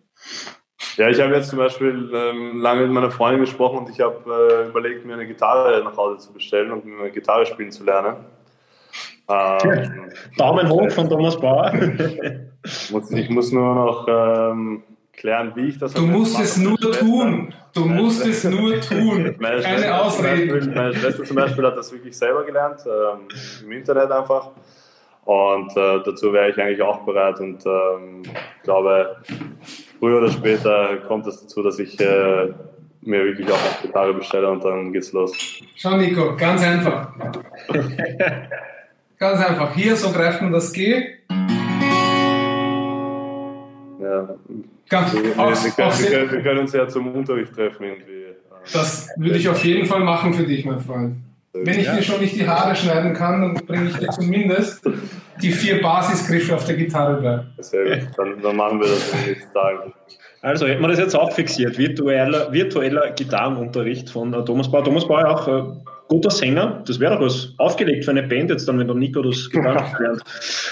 [0.99, 4.65] Ja, ich habe jetzt zum Beispiel ähm, lange mit meiner Freundin gesprochen und ich habe
[4.65, 7.85] äh, überlegt, mir eine Gitarre nach Hause zu bestellen und mir eine Gitarre spielen zu
[7.85, 8.17] lernen.
[9.29, 11.71] Ähm, Daumen hoch von Thomas Bauer.
[12.91, 14.83] muss, ich muss nur noch ähm,
[15.13, 17.53] klären, wie ich das Du musst es nur tun.
[17.73, 19.37] Du musst es nur tun.
[19.39, 20.73] Meine Keine Ausreden.
[20.75, 23.19] Meine Schwester zum Beispiel hat das wirklich selber gelernt, ähm,
[23.63, 24.49] im Internet einfach.
[25.23, 28.23] Und äh, dazu wäre ich eigentlich auch bereit und ähm,
[28.63, 29.15] glaube,
[29.99, 32.53] früher oder später kommt es dazu, dass ich äh,
[33.01, 35.31] mir wirklich auch eine Gitarre bestelle und dann geht's los.
[35.75, 37.13] Schau, Nico, ganz einfach.
[39.17, 39.75] ganz einfach.
[39.75, 41.05] Hier, so greift man das G.
[44.01, 44.35] Ja.
[44.89, 48.25] Ganz, wir, wir, wir, können, wir, können, uns ja zum Unterricht treffen irgendwie.
[48.73, 51.17] Das würde ich auf jeden Fall machen für dich, mein Freund.
[51.53, 51.95] Wenn ich ja.
[51.95, 54.87] dir schon nicht die Haare schneiden kann, dann bringe ich dir zumindest
[55.41, 57.63] die vier Basisgriffe auf der Gitarre bei.
[57.63, 59.93] Sehr gut, dann, dann machen wir das in den nächsten Tagen.
[60.41, 64.83] Also hätten wir das jetzt auch fixiert, virtueller, virtueller Gitarrenunterricht von äh, Thomas Bauer.
[64.83, 65.63] Thomas Bauer auch äh,
[66.07, 69.21] guter Sänger, das wäre doch was aufgelegt für eine Band jetzt dann, wenn der Nico
[69.21, 70.23] das Gitarre lernt.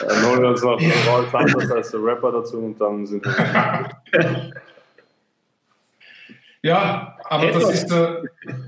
[0.08, 3.34] Dann holen wir uns noch Raul Sanders als Rapper dazu und dann sind wir...
[6.64, 8.08] Ja, aber das ist, so,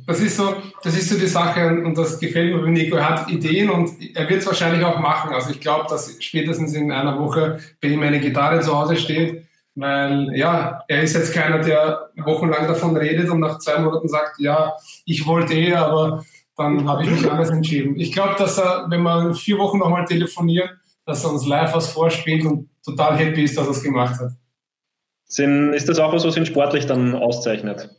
[0.06, 2.96] das, ist so, das ist so die Sache und das gefällt mir bei Nico.
[2.96, 5.34] Er hat Ideen und er wird es wahrscheinlich auch machen.
[5.34, 9.46] Also ich glaube, dass spätestens in einer Woche bei ihm eine Gitarre zu Hause steht,
[9.76, 14.40] weil ja, er ist jetzt keiner, der wochenlang davon redet und nach zwei Monaten sagt,
[14.40, 14.74] ja,
[15.06, 16.24] ich wollte eh, aber
[16.58, 18.00] dann habe ich mich anders entschieden.
[18.00, 20.70] Ich glaube, dass er, wenn wir in vier Wochen nochmal telefonieren,
[21.06, 24.32] dass er uns live was vorspielt und total happy ist, dass er es gemacht hat.
[25.26, 27.90] Sind, ist das auch was, was ihn sportlich dann auszeichnet?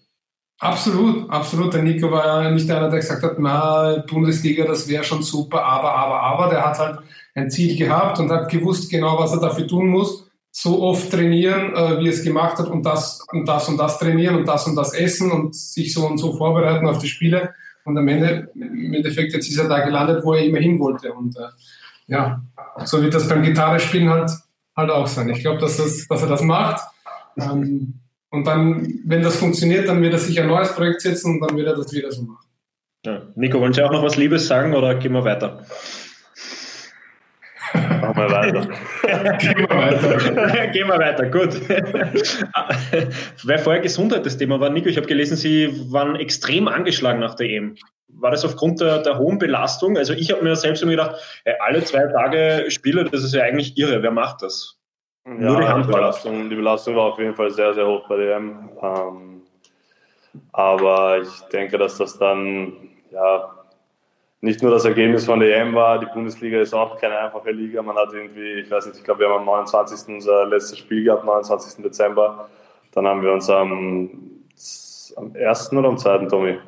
[0.60, 1.72] Absolut, absolut.
[1.72, 5.64] Der Nico war ja nicht einer, der gesagt hat, na, Bundesliga, das wäre schon super,
[5.64, 6.50] aber, aber, aber.
[6.50, 6.98] Der hat halt
[7.34, 10.30] ein Ziel gehabt und hat gewusst genau, was er dafür tun muss.
[10.52, 13.98] So oft trainieren, äh, wie er es gemacht hat und das und das und das
[13.98, 17.54] trainieren und das und das essen und sich so und so vorbereiten auf die Spiele.
[17.84, 21.14] Und am Ende, im Endeffekt, jetzt ist er da gelandet, wo er immer hin wollte.
[21.14, 21.48] Und äh,
[22.08, 22.42] ja,
[22.84, 24.30] so wird das beim Gitarrespielen halt,
[24.76, 25.30] halt auch sein.
[25.30, 26.82] Ich glaube, dass, das, dass er das macht.
[27.38, 31.40] Ähm, und dann, wenn das funktioniert, dann wird er sich ein neues Projekt setzen und
[31.40, 32.46] dann wird er das wieder so machen.
[33.04, 33.22] Ja.
[33.34, 35.64] Nico, wollen Sie auch noch was Liebes sagen oder gehen wir weiter?
[37.72, 38.66] Machen wir weiter.
[39.38, 40.66] Gehen wir weiter.
[40.72, 41.68] Gehen wir weiter, gut.
[43.44, 47.36] Weil vorher Gesundheit das Thema war, Nico, ich habe gelesen, Sie waren extrem angeschlagen nach
[47.36, 47.76] der EM.
[48.08, 49.96] War das aufgrund der, der hohen Belastung?
[49.96, 51.16] Also ich habe mir selbst immer gedacht,
[51.60, 54.02] alle zwei Tage Spiele, das ist ja eigentlich irre.
[54.02, 54.79] Wer macht das?
[55.26, 58.36] Ja, die, die, Belastung, die Belastung war auf jeden Fall sehr, sehr hoch bei der
[58.36, 58.70] EM.
[58.82, 59.42] Ähm,
[60.52, 63.50] Aber ich denke, dass das dann ja,
[64.40, 67.82] nicht nur das Ergebnis von der EM war, die Bundesliga ist auch keine einfache Liga.
[67.82, 70.14] Man hat irgendwie, ich weiß nicht, ich glaube, wir haben am 29.
[70.14, 71.82] unser letztes Spiel gehabt, 29.
[71.84, 72.48] Dezember.
[72.92, 74.40] Dann haben wir uns am,
[75.16, 75.72] am 1.
[75.72, 76.26] oder am 2.
[76.26, 76.58] Tommy?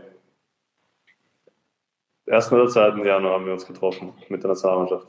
[2.29, 2.53] 1.
[2.53, 3.03] oder 2.
[3.05, 5.09] Januar haben wir uns getroffen mit der Nationalmannschaft.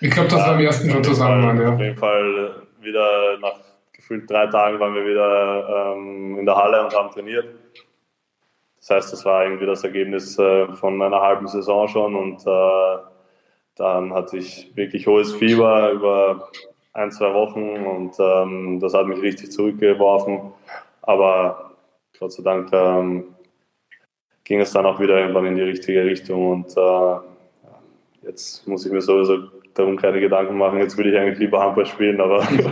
[0.00, 0.90] Ich glaube, das war am 1.
[0.90, 1.60] schon zusammen.
[1.60, 1.72] Ja.
[1.72, 3.58] Auf jeden Fall wieder nach
[3.92, 7.46] gefühlt drei Tagen waren wir wieder ähm, in der Halle und haben trainiert.
[8.78, 12.98] Das heißt, das war irgendwie das Ergebnis äh, von einer halben Saison schon und äh,
[13.74, 16.50] dann hatte ich wirklich hohes Fieber über
[16.92, 20.52] ein, zwei Wochen und ähm, das hat mich richtig zurückgeworfen.
[21.02, 21.72] Aber
[22.18, 23.24] Gott sei Dank ähm,
[24.44, 27.16] ging es dann auch wieder irgendwann in die richtige Richtung und äh,
[28.22, 30.78] jetzt muss ich mir sowieso darum keine Gedanken machen.
[30.78, 32.64] Jetzt würde ich eigentlich lieber Handball spielen, aber ich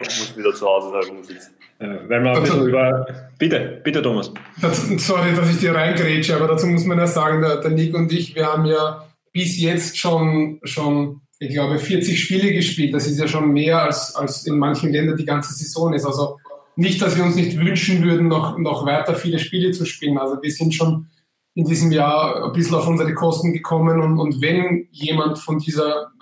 [0.00, 1.54] muss wieder zu Hause sein rumsitzen.
[1.78, 3.06] Wenn wir ein bisschen über.
[3.38, 4.32] Bitte, bitte, Thomas.
[4.60, 7.94] Dazu, sorry, dass ich dir reingrätsche, aber dazu muss man ja sagen, der, der Nick
[7.94, 12.94] und ich, wir haben ja bis jetzt schon, schon, ich glaube, 40 Spiele gespielt.
[12.94, 16.04] Das ist ja schon mehr als, als in manchen Ländern die ganze Saison ist.
[16.04, 16.38] Also
[16.76, 20.18] nicht, dass wir uns nicht wünschen würden, noch, noch weiter viele Spiele zu spielen.
[20.18, 21.08] Also wir sind schon
[21.54, 26.12] in diesem Jahr ein bisschen auf unsere Kosten gekommen und, und wenn jemand von dieser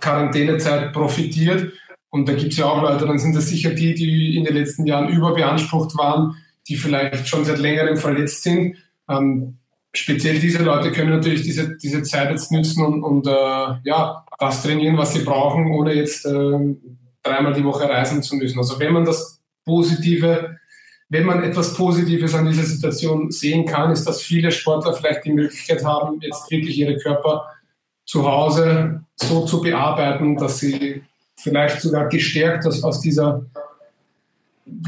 [0.00, 1.72] Quarantänezeit profitiert,
[2.14, 4.54] und da gibt es ja auch Leute, dann sind das sicher die, die in den
[4.54, 6.36] letzten Jahren überbeansprucht waren,
[6.68, 8.76] die vielleicht schon seit längerem verletzt sind.
[9.08, 9.56] Ähm,
[9.92, 13.30] speziell diese Leute können natürlich diese, diese Zeit jetzt nützen und, und äh,
[13.82, 16.76] ja, das trainieren, was sie brauchen, ohne jetzt äh,
[17.24, 18.58] dreimal die Woche reisen zu müssen.
[18.58, 20.60] Also wenn man das Positive,
[21.08, 25.32] wenn man etwas Positives an dieser Situation sehen kann, ist, dass viele Sportler vielleicht die
[25.32, 27.48] Möglichkeit haben, jetzt wirklich ihre Körper
[28.04, 31.02] zu Hause so zu bearbeiten, dass sie
[31.36, 33.44] vielleicht sogar gestärkt aus, dieser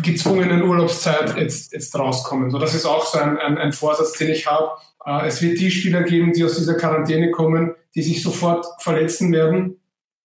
[0.02, 2.50] gezwungenen Urlaubszeit jetzt, jetzt rauskommen.
[2.50, 4.70] So, das ist auch so ein, ein, ein Vorsatz, den ich habe.
[5.05, 9.33] Äh, es wird die Spieler geben, die aus dieser Quarantäne kommen, die sich sofort verletzen
[9.33, 9.76] werden,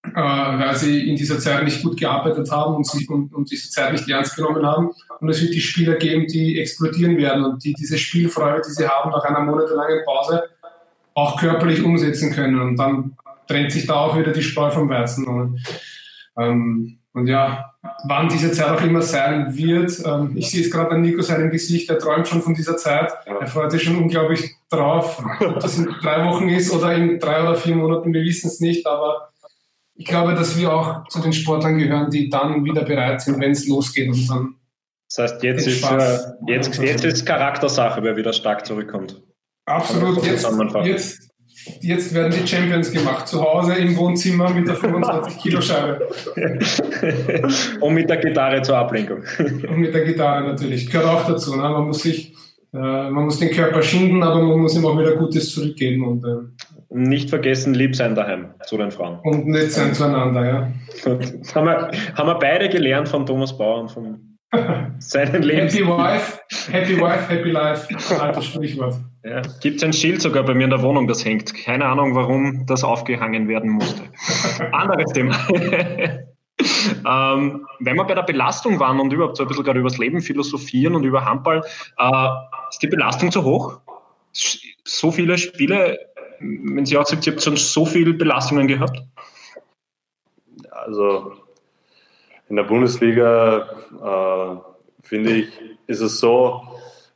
[0.06, 3.70] äh, weil sie in dieser Zeit nicht gut gearbeitet haben und, sie, und, und diese
[3.70, 4.92] Zeit nicht ernst genommen haben.
[5.20, 8.88] Und es wird die Spieler geben, die explodieren werden und die diese Spielfreude, die sie
[8.88, 10.44] haben nach einer monatelangen Pause,
[11.14, 12.60] auch körperlich umsetzen können.
[12.60, 15.28] Und dann trennt sich da auch wieder die Spreu vom Weizen.
[15.28, 15.64] Und
[16.38, 17.74] ähm, und ja,
[18.06, 21.50] wann diese Zeit auch immer sein wird, ähm, ich sehe es gerade an Nico seinem
[21.50, 23.12] Gesicht, er träumt schon von dieser Zeit.
[23.26, 27.42] Er freut sich schon unglaublich drauf, ob das in drei Wochen ist oder in drei
[27.42, 29.30] oder vier Monaten, wir wissen es nicht, aber
[29.96, 33.52] ich glaube, dass wir auch zu den Sportlern gehören, die dann wieder bereit sind, wenn
[33.52, 34.56] es losgeht und dann
[35.14, 39.22] das heißt, jetzt ist, äh, jetzt, jetzt ist Charaktersache, wer wieder stark zurückkommt.
[39.66, 40.26] Absolut.
[40.26, 40.48] Jetzt,
[40.84, 41.32] jetzt,
[41.82, 46.08] Jetzt werden die Champions gemacht, zu Hause im Wohnzimmer mit der 25 Kilo Scheibe.
[47.82, 49.24] Und mit der Gitarre zur Ablenkung.
[49.38, 50.90] Und mit der Gitarre natürlich.
[50.90, 51.56] Gehört auch dazu.
[51.56, 51.62] Ne?
[51.62, 52.34] Man muss sich,
[52.74, 56.08] äh, man muss den Körper schinden, aber man muss ihm auch wieder Gutes zurückgeben.
[56.08, 59.20] Und, äh, nicht vergessen, lieb sein daheim zu den Frauen.
[59.24, 60.72] Und nett sein zueinander, ja.
[61.56, 64.31] haben, wir, haben wir beide gelernt von Thomas Bauer und von
[65.00, 65.68] seinen Leben.
[65.68, 66.40] Happy Wife,
[66.72, 67.88] Happy Wife, Happy Life.
[68.20, 68.96] Altes Sprichwort.
[69.24, 71.54] Ja, Gibt es ein Schild sogar bei mir in der Wohnung, das hängt.
[71.54, 74.04] Keine Ahnung, warum das aufgehangen werden musste.
[74.72, 75.36] Anderes Thema.
[77.08, 79.98] ähm, wenn wir bei der Belastung waren und überhaupt so ein bisschen gerade über das
[79.98, 81.64] Leben philosophieren und über Handball,
[81.98, 82.28] äh,
[82.70, 83.80] ist die Belastung zu hoch?
[84.34, 86.00] So viele Spiele,
[86.40, 89.02] wenn Sie auch sagt, Sie haben schon so viele Belastungen gehabt?
[90.72, 91.41] Also
[92.52, 93.66] in der Bundesliga
[94.04, 95.48] äh, finde ich,
[95.88, 96.62] ist es so,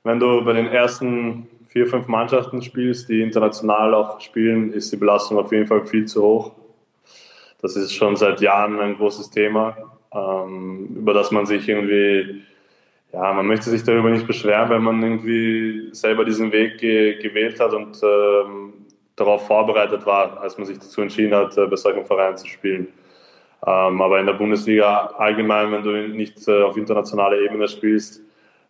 [0.05, 4.95] wenn du bei den ersten vier, fünf Mannschaften spielst, die international auch spielen, ist die
[4.95, 6.51] Belastung auf jeden Fall viel zu hoch.
[7.61, 9.75] Das ist schon seit Jahren ein großes Thema,
[10.13, 12.43] ähm, über das man sich irgendwie,
[13.11, 17.59] ja, man möchte sich darüber nicht beschweren, wenn man irgendwie selber diesen Weg ge gewählt
[17.59, 18.73] hat und ähm,
[19.17, 22.87] darauf vorbereitet war, als man sich dazu entschieden hat, äh, bei solchen Vereinen zu spielen.
[23.67, 28.21] Ähm, aber in der Bundesliga allgemein, wenn du nicht äh, auf internationaler Ebene spielst,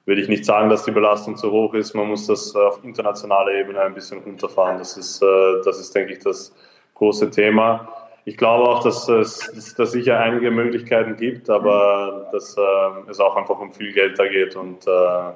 [0.06, 1.94] würde ich nicht sagen, dass die Belastung zu hoch ist.
[1.96, 4.78] Man muss das auf internationaler Ebene ein bisschen runterfahren.
[4.78, 6.56] Das ist, äh, das ist denke ich, das
[6.94, 7.90] große Thema.
[8.24, 13.36] Ich glaube auch, dass es dass sicher einige Möglichkeiten gibt, aber dass äh, es auch
[13.36, 15.32] einfach um viel Geld da geht und äh,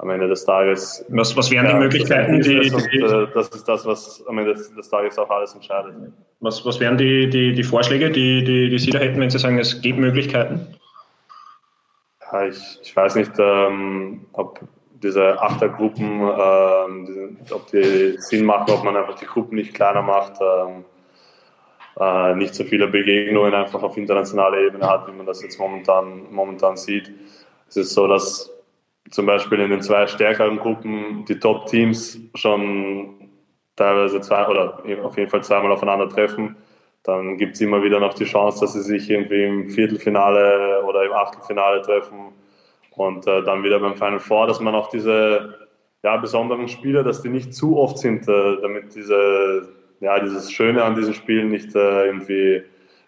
[0.00, 1.04] am Ende des Tages.
[1.08, 4.74] Was, was wären die Möglichkeiten, die, und, äh, das ist das, was am Ende des,
[4.74, 5.94] des, Tages auch alles entscheidet.
[6.40, 9.38] Was, was wären die, die, die Vorschläge, die, die, die Sie da hätten, wenn Sie
[9.38, 10.74] sagen, es gibt Möglichkeiten?
[12.32, 14.60] Ja, ich, ich weiß nicht, ähm, ob
[15.02, 20.34] diese Achtergruppen, ähm, ob die Sinn machen, ob man einfach die Gruppen nicht kleiner macht,
[20.40, 20.84] ähm,
[21.98, 26.22] äh, nicht so viele Begegnungen einfach auf internationaler Ebene hat, wie man das jetzt momentan,
[26.30, 27.10] momentan sieht.
[27.68, 28.50] Es ist so, dass
[29.10, 33.30] zum Beispiel in den zwei stärkeren Gruppen die Top-Teams schon
[33.76, 36.56] teilweise zwei oder auf jeden Fall zweimal aufeinandertreffen,
[37.02, 41.04] dann gibt es immer wieder noch die Chance, dass sie sich irgendwie im Viertelfinale oder
[41.04, 42.32] im Achtelfinale treffen
[42.96, 45.54] und äh, dann wieder beim Final Four, dass man auch diese
[46.02, 49.68] ja, besonderen Spiele, dass die nicht zu oft sind, äh, damit diese,
[50.00, 52.62] ja, dieses Schöne an diesen Spielen nicht äh, irgendwie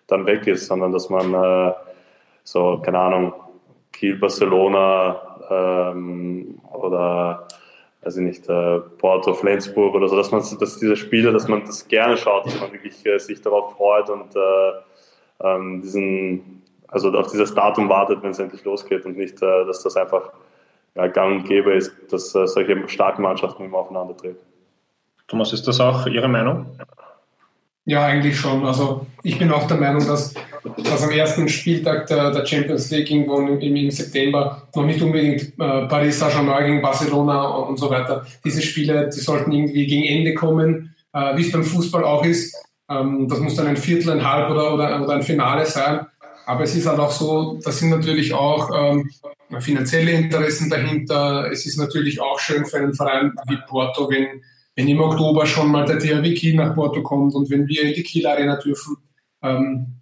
[0.06, 1.72] dann weg ist, sondern dass man äh,
[2.44, 3.34] so, keine Ahnung,
[3.92, 7.46] Kiel, Barcelona ähm, oder
[8.02, 11.64] weiß ich nicht, äh, Porto, Flensburg oder so, dass man dass diese Spiele, dass man
[11.64, 14.72] das gerne schaut, dass man wirklich äh, sich darauf freut und äh,
[15.42, 19.83] ähm, diesen, also auf dieses Datum wartet, wenn es endlich losgeht und nicht, äh, dass
[19.83, 20.33] das einfach
[20.94, 24.38] ja, gang und gäbe ist, dass äh, solche starken Mannschaften immer aufeinander treten.
[25.28, 26.66] Thomas, ist das auch Ihre Meinung?
[27.85, 28.64] Ja, eigentlich schon.
[28.64, 30.35] Also ich bin auch der Meinung, dass,
[30.85, 35.42] dass am ersten Spieltag der, der Champions League irgendwo im, im September noch nicht unbedingt
[35.59, 38.25] äh, Paris Saint-Germain gegen Barcelona und so weiter.
[38.45, 42.55] Diese Spiele, die sollten irgendwie gegen Ende kommen, äh, wie es beim Fußball auch ist.
[42.88, 46.07] Ähm, das muss dann ein Viertel, ein Halb oder, oder, oder ein Finale sein.
[46.47, 49.11] Aber es ist halt auch so, da sind natürlich auch ähm,
[49.59, 51.51] finanzielle Interessen dahinter.
[51.51, 54.42] Es ist natürlich auch schön für einen Verein wie Porto, wenn
[54.74, 57.94] wenn im Oktober schon mal der THW Kiel nach Porto kommt und wenn wir in
[57.94, 58.96] die Kiel Arena dürfen.
[59.42, 60.00] Ähm,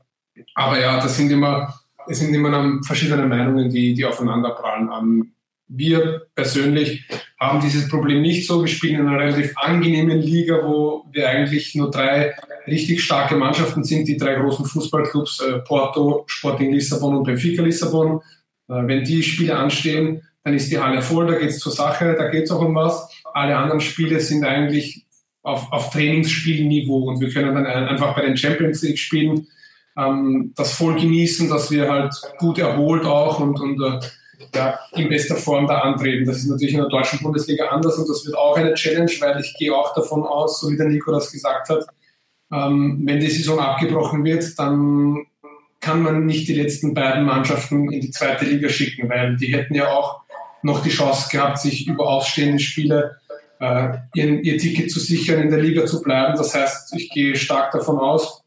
[0.55, 1.75] aber ja, das sind immer,
[2.09, 4.91] es sind immer verschiedene Meinungen, die, die aufeinanderprallen.
[4.97, 5.33] Ähm,
[5.73, 7.07] wir persönlich
[7.39, 8.61] haben dieses Problem nicht so.
[8.61, 12.35] Wir spielen in einer relativ angenehmen Liga, wo wir eigentlich nur drei
[12.67, 18.21] richtig starke Mannschaften sind, die drei großen Fußballclubs, äh, Porto, Sporting Lissabon und Benfica Lissabon.
[18.69, 22.15] Äh, wenn die Spiele anstehen, dann ist die Halle voll, da geht es zur Sache,
[22.17, 23.09] da geht es auch um was.
[23.33, 25.07] Alle anderen Spiele sind eigentlich
[25.43, 29.47] auf, auf Trainingsspielniveau und wir können dann einfach bei den Champions League spielen,
[29.97, 34.01] ähm, das voll genießen, dass wir halt gut erholt auch und, und äh,
[34.55, 36.25] ja, in bester Form da antreten.
[36.27, 39.41] Das ist natürlich in der deutschen Bundesliga anders und das wird auch eine Challenge, weil
[39.41, 41.87] ich gehe auch davon aus, so wie der Nico das gesagt hat,
[42.53, 45.27] ähm, wenn die Saison abgebrochen wird, dann
[45.81, 49.75] kann man nicht die letzten beiden Mannschaften in die zweite Liga schicken, weil die hätten
[49.75, 50.21] ja auch
[50.63, 53.17] noch die Chance gehabt, sich über ausstehende Spiele
[53.61, 56.37] äh, ihr, ihr Ticket zu sichern, in der Liga zu bleiben.
[56.37, 58.43] Das heißt, ich gehe stark davon aus,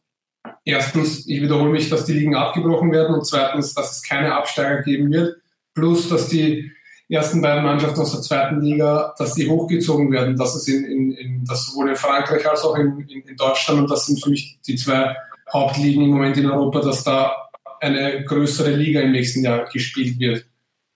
[0.65, 4.81] erstens, ich wiederhole mich, dass die Ligen abgebrochen werden und zweitens, dass es keine Absteiger
[4.81, 5.37] geben wird,
[5.73, 6.71] plus dass die
[7.09, 11.11] ersten beiden Mannschaften aus der zweiten Liga, dass die hochgezogen werden, dass es in, in,
[11.11, 14.31] in das sowohl in Frankreich als auch in, in, in Deutschland und das sind für
[14.31, 15.15] mich die zwei
[15.51, 17.49] Hauptligen im Moment in Europa, dass da
[17.81, 20.45] eine größere Liga im nächsten Jahr gespielt wird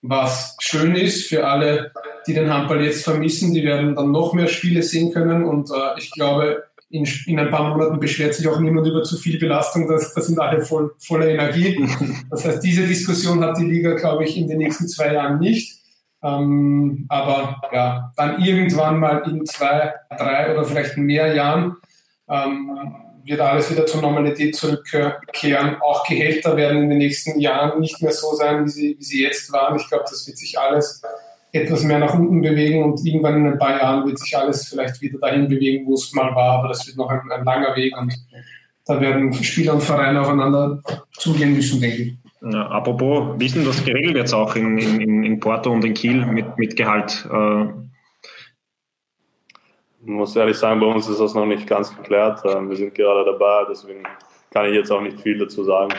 [0.01, 1.91] was schön ist für alle,
[2.27, 3.53] die den Handball jetzt vermissen.
[3.53, 7.49] Die werden dann noch mehr Spiele sehen können und äh, ich glaube, in, in, ein
[7.49, 9.87] paar Monaten beschwert sich auch niemand über zu viel Belastung.
[9.89, 11.85] Das, das sind alle voll, voller Energie.
[12.29, 15.81] Das heißt, diese Diskussion hat die Liga, glaube ich, in den nächsten zwei Jahren nicht.
[16.23, 21.77] Ähm, aber ja, dann irgendwann mal in zwei, drei oder vielleicht mehr Jahren
[22.29, 22.95] ähm,
[23.27, 25.77] wird alles wieder zur Normalität zurückkehren.
[25.81, 29.23] Auch Gehälter werden in den nächsten Jahren nicht mehr so sein, wie sie, wie sie
[29.23, 29.77] jetzt waren.
[29.77, 31.01] Ich glaube, das wird sich alles
[31.51, 35.01] etwas mehr nach unten bewegen und irgendwann in ein paar Jahren wird sich alles vielleicht
[35.01, 36.59] wieder dahin bewegen, wo es mal war.
[36.59, 38.13] Aber das wird noch ein, ein langer Weg und
[38.85, 40.81] da werden Spieler und Vereine aufeinander
[41.17, 42.13] zugehen müssen, denke ich.
[42.41, 46.57] Ja, apropos, denn das geregelt jetzt auch in, in, in Porto und in Kiel mit,
[46.57, 47.27] mit Gehalt?
[47.31, 47.65] Äh,
[50.07, 52.41] muss ehrlich sagen, bei uns ist das noch nicht ganz geklärt.
[52.45, 54.03] Ähm, wir sind gerade dabei, deswegen
[54.51, 55.93] kann ich jetzt auch nicht viel dazu sagen.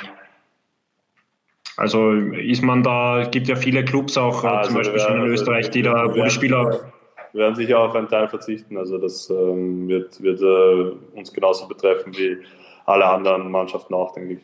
[1.77, 5.25] Also ist man da, es gibt ja viele Clubs auch, ja, also zum Beispiel werden,
[5.25, 6.91] in Österreich, die da, die Spieler.
[7.33, 8.77] Wir werden sicher auf einen Teil verzichten.
[8.77, 12.39] Also das ähm, wird, wird äh, uns genauso betreffen wie
[12.87, 14.41] alle anderen Mannschaften auch, denke ich.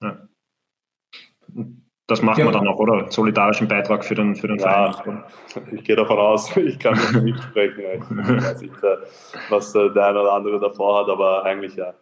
[0.00, 0.16] Ja.
[2.12, 2.44] Das macht ja.
[2.44, 3.10] man dann auch, oder?
[3.10, 5.24] Solidarischen Beitrag für den, für den ja, Verein.
[5.72, 6.94] Ich gehe davon aus, ich kann
[7.24, 7.80] nicht sprechen.
[7.80, 8.96] Ich weiß nicht, äh,
[9.48, 11.94] was äh, der eine oder andere davor hat, aber eigentlich ja.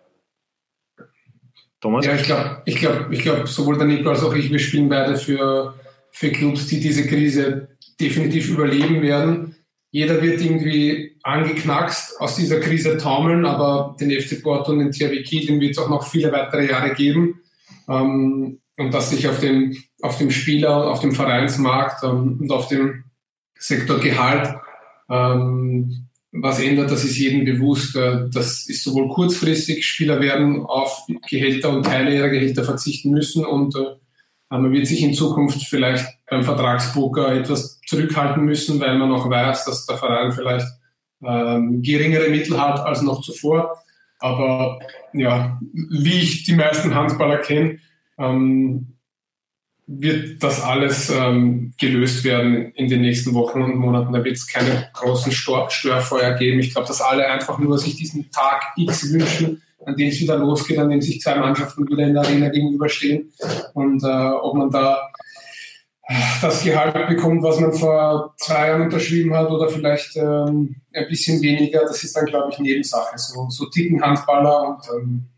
[1.80, 2.04] Thomas?
[2.04, 4.88] Ja, ich glaube, ich glaub, ich glaub, sowohl der Nico als auch ich, wir spielen
[4.88, 5.74] beide für,
[6.10, 7.68] für Clubs, die diese Krise
[8.00, 9.54] definitiv überleben werden.
[9.92, 15.22] Jeder wird irgendwie angeknackst aus dieser Krise taumeln, aber den FC Porto und den THW
[15.22, 17.40] Kiel, den wird es auch noch viele weitere Jahre geben.
[17.88, 22.68] Ähm, und dass sich auf dem, auf dem Spieler, auf dem Vereinsmarkt ähm, und auf
[22.68, 23.04] dem
[23.58, 24.54] Sektor Gehalt
[25.10, 27.96] ähm, was ändert, das ist jedem bewusst.
[27.96, 33.44] Äh, das ist sowohl kurzfristig, Spieler werden auf Gehälter und Teile ihrer Gehälter verzichten müssen
[33.44, 33.96] und äh,
[34.48, 39.64] man wird sich in Zukunft vielleicht beim Vertragspoker etwas zurückhalten müssen, weil man auch weiß,
[39.64, 40.66] dass der Verein vielleicht
[41.22, 43.76] ähm, geringere Mittel hat als noch zuvor.
[44.18, 44.80] Aber
[45.12, 47.78] ja, wie ich die meisten Handballer kenne,
[48.20, 48.96] ähm,
[49.86, 54.12] wird das alles ähm, gelöst werden in den nächsten Wochen und Monaten.
[54.12, 56.60] Da wird es keine großen Störfeuer geben.
[56.60, 60.36] Ich glaube, dass alle einfach nur sich diesen Tag X wünschen, an dem es wieder
[60.36, 63.32] losgeht, an dem sich zwei Mannschaften wieder in der Arena gegenüberstehen.
[63.74, 65.10] Und äh, ob man da
[66.40, 71.40] das Gehalt bekommt, was man vor zwei Jahren unterschrieben hat oder vielleicht ähm, ein bisschen
[71.42, 73.16] weniger, das ist dann, glaube ich, Nebensache.
[73.16, 75.29] So, so ticken Handballer und, ähm,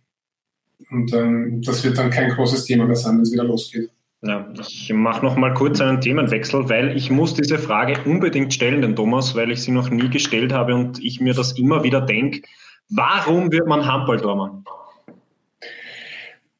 [0.92, 3.90] und ähm, das wird dann kein großes Thema mehr sein, wenn es wieder losgeht.
[4.24, 8.82] Ja, ich mache noch mal kurz einen Themenwechsel, weil ich muss diese Frage unbedingt stellen,
[8.82, 12.00] den Thomas, weil ich sie noch nie gestellt habe und ich mir das immer wieder
[12.00, 12.42] denke.
[12.88, 14.64] Warum wird man Handballtormann?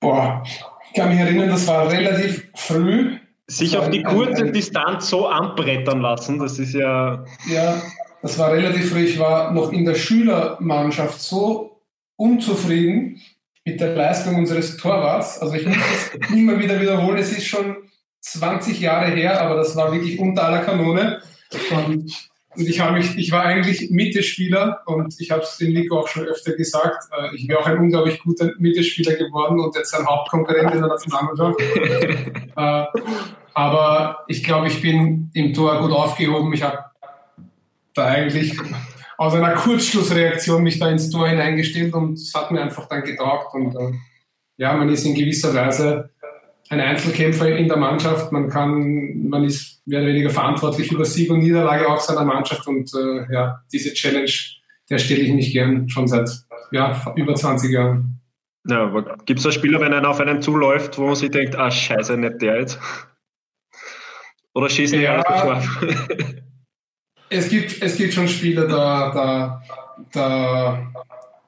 [0.00, 0.42] Boah,
[0.88, 3.18] ich kann mich erinnern, das war relativ früh.
[3.46, 7.24] Sich auf die kurze ein, Distanz so anbrettern lassen, das ist ja.
[7.48, 7.80] Ja,
[8.22, 9.04] das war relativ früh.
[9.04, 11.80] Ich war noch in der Schülermannschaft so
[12.16, 13.20] unzufrieden,
[13.64, 15.38] mit der Leistung unseres Torwarts.
[15.38, 17.18] Also ich muss das immer wieder wiederholen.
[17.18, 17.76] Es ist schon
[18.20, 21.22] 20 Jahre her, aber das war wirklich unter aller Kanone.
[21.70, 22.10] Und,
[22.56, 26.26] und ich mich, ich war eigentlich Mittelspieler und ich habe es dem Nico auch schon
[26.26, 27.04] öfter gesagt.
[27.12, 30.88] Äh, ich wäre auch ein unglaublich guter Mittelspieler geworden und jetzt ein Hauptkonkurrent in der
[30.88, 31.60] Nationalmannschaft.
[32.54, 32.84] Äh,
[33.54, 36.52] aber ich glaube, ich bin im Tor gut aufgehoben.
[36.52, 36.84] Ich habe
[37.94, 38.54] da eigentlich
[39.22, 43.54] aus einer Kurzschlussreaktion mich da ins Tor hineingestellt und es hat mir einfach dann getaugt.
[43.54, 43.92] Und äh,
[44.56, 46.10] ja, man ist in gewisser Weise
[46.70, 48.32] ein Einzelkämpfer in der Mannschaft.
[48.32, 52.66] Man kann, man ist mehr oder weniger verantwortlich über Sieg und Niederlage auch seiner Mannschaft.
[52.66, 54.32] Und äh, ja, diese Challenge,
[54.90, 56.28] der stelle ich mich gern schon seit
[56.72, 58.20] ja, über 20 Jahren.
[58.68, 58.92] Ja,
[59.24, 62.16] gibt es da Spieler, wenn einer auf einen zuläuft, wo man sich denkt, ah scheiße,
[62.16, 62.80] nicht der jetzt?
[64.52, 65.62] Oder schießen die ja, alles
[67.32, 69.62] es gibt, es gibt schon Spieler, da, da,
[70.12, 70.92] da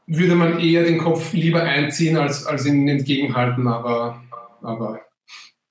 [0.06, 4.22] würde man eher den Kopf lieber einziehen, als, als ihn entgegenhalten, aber,
[4.62, 5.00] aber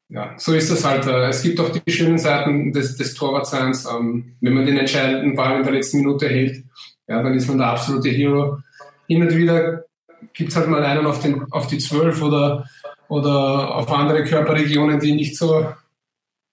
[0.10, 1.08] ja, so ist das halt.
[1.08, 3.86] Es gibt auch die schönen Seiten des, des Torwartseins.
[3.86, 6.64] Ähm, wenn man den entscheidenden Ball in der letzten Minute hält,
[7.08, 8.60] ja, dann ist man der absolute Hero.
[9.08, 9.86] Hin und wieder
[10.34, 12.70] gibt es halt mal einen auf, den, auf die Zwölf oder,
[13.08, 15.66] oder auf andere Körperregionen, die nicht so,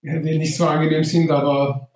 [0.03, 1.91] die nicht so angenehm sind, aber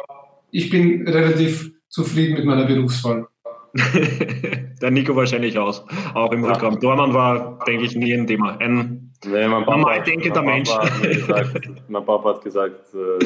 [0.54, 3.26] ich bin relativ zufrieden mit meiner Berufswahl.
[4.80, 5.84] Der Nico wahrscheinlich aus,
[6.14, 6.52] auch im ja.
[6.52, 6.78] Programm.
[6.78, 8.56] Dormann war, denke ich, nie ein Thema.
[8.58, 10.70] Ein nee, mein Papa, normal denkender Mensch.
[11.02, 13.24] Gesagt, mein Papa hat gesagt, äh,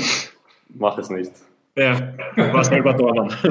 [0.74, 1.32] mach es nicht.
[1.76, 3.30] Ja, war selber Dormann.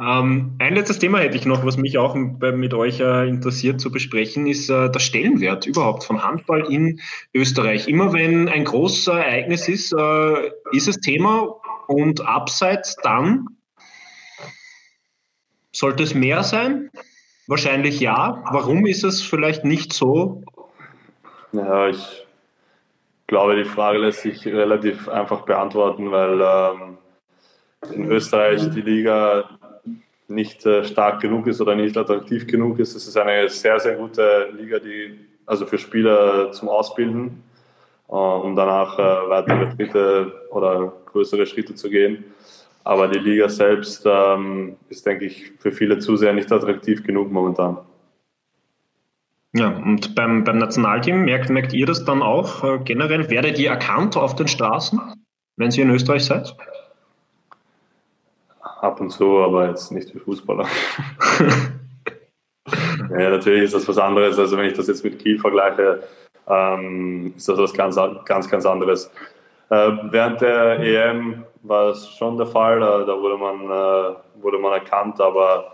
[0.00, 3.90] ähm, ein letztes Thema hätte ich noch, was mich auch mit euch äh, interessiert zu
[3.90, 7.00] besprechen, ist äh, der Stellenwert überhaupt von Handball in
[7.34, 7.88] Österreich.
[7.88, 11.56] Immer wenn ein großes Ereignis ist, äh, ist es Thema
[11.86, 13.46] und abseits dann
[15.72, 16.90] sollte es mehr sein?
[17.46, 18.42] Wahrscheinlich ja.
[18.50, 20.42] Warum ist es vielleicht nicht so?
[21.52, 22.26] Ja, ich
[23.26, 26.98] glaube, die Frage lässt sich relativ einfach beantworten, weil ähm,
[27.92, 29.58] in Österreich die Liga
[30.28, 32.94] nicht äh, stark genug ist oder nicht attraktiv genug ist.
[32.94, 37.42] Es ist eine sehr, sehr gute Liga, die also für Spieler zum Ausbilden,
[38.06, 42.24] um danach äh, weitere Schritte oder größere Schritte zu gehen.
[42.84, 47.78] Aber die Liga selbst ähm, ist, denke ich, für viele Zuseher nicht attraktiv genug momentan.
[49.56, 53.30] Ja, und beim, beim Nationalteam merkt, merkt ihr das dann auch äh, generell?
[53.30, 55.00] Werdet ihr erkannt auf den Straßen,
[55.56, 56.54] wenn ihr in Österreich seid?
[58.60, 60.66] Ab und zu, aber jetzt nicht wie Fußballer.
[63.10, 64.38] ja, natürlich ist das was anderes.
[64.38, 66.02] Also wenn ich das jetzt mit Kiel vergleiche,
[66.48, 69.10] ähm, ist das was ganz, ganz, ganz anderes.
[69.70, 74.58] Äh, während der EM war es schon der Fall, äh, da wurde man, äh, wurde
[74.58, 75.72] man erkannt, aber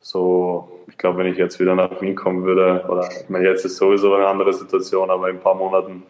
[0.00, 3.64] so, ich glaube, wenn ich jetzt wieder nach Wien kommen würde, oder ich meine, jetzt
[3.64, 6.02] ist sowieso eine andere Situation, aber in ein paar Monaten,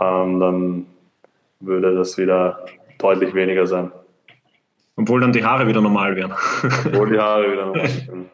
[0.00, 0.86] ähm, dann
[1.60, 2.64] würde das wieder
[2.98, 3.90] deutlich weniger sein.
[4.96, 6.32] Obwohl dann die Haare wieder normal wären.
[6.86, 8.30] Obwohl die Haare wieder normal wären.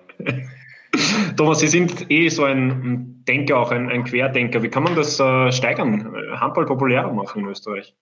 [1.37, 4.63] Thomas, Sie sind eh so ein Denker, auch ein, ein Querdenker.
[4.63, 7.95] Wie kann man das äh, steigern, Handball populärer machen in Österreich?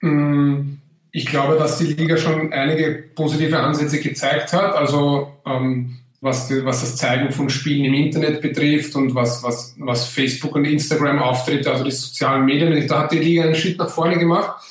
[0.00, 0.78] Mm,
[1.12, 4.74] ich glaube, dass die Liga schon einige positive Ansätze gezeigt hat.
[4.74, 10.08] Also ähm, was, was das Zeigen von Spielen im Internet betrifft und was, was, was
[10.08, 13.88] Facebook und Instagram Auftritte, also die sozialen Medien, da hat die Liga einen Schritt nach
[13.88, 14.62] vorne gemacht.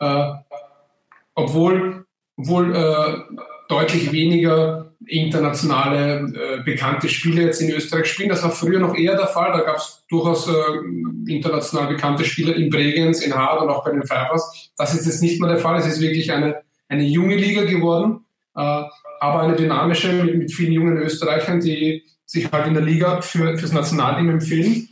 [0.00, 0.32] Äh,
[1.34, 3.36] obwohl, obwohl äh,
[3.68, 8.28] deutlich weniger internationale äh, bekannte Spiele jetzt in Österreich spielen.
[8.28, 9.52] Das war früher noch eher der Fall.
[9.52, 10.52] Da gab es durchaus äh,
[11.30, 14.70] international bekannte Spieler in Bregenz, in Hard und auch bei den Pfeifers.
[14.76, 15.78] Das ist jetzt nicht mehr der Fall.
[15.78, 18.24] Es ist wirklich eine, eine junge Liga geworden,
[18.56, 18.82] äh,
[19.20, 23.56] aber eine dynamische mit, mit, vielen jungen Österreichern, die sich halt in der Liga für,
[23.58, 24.88] fürs Nationalteam empfehlen.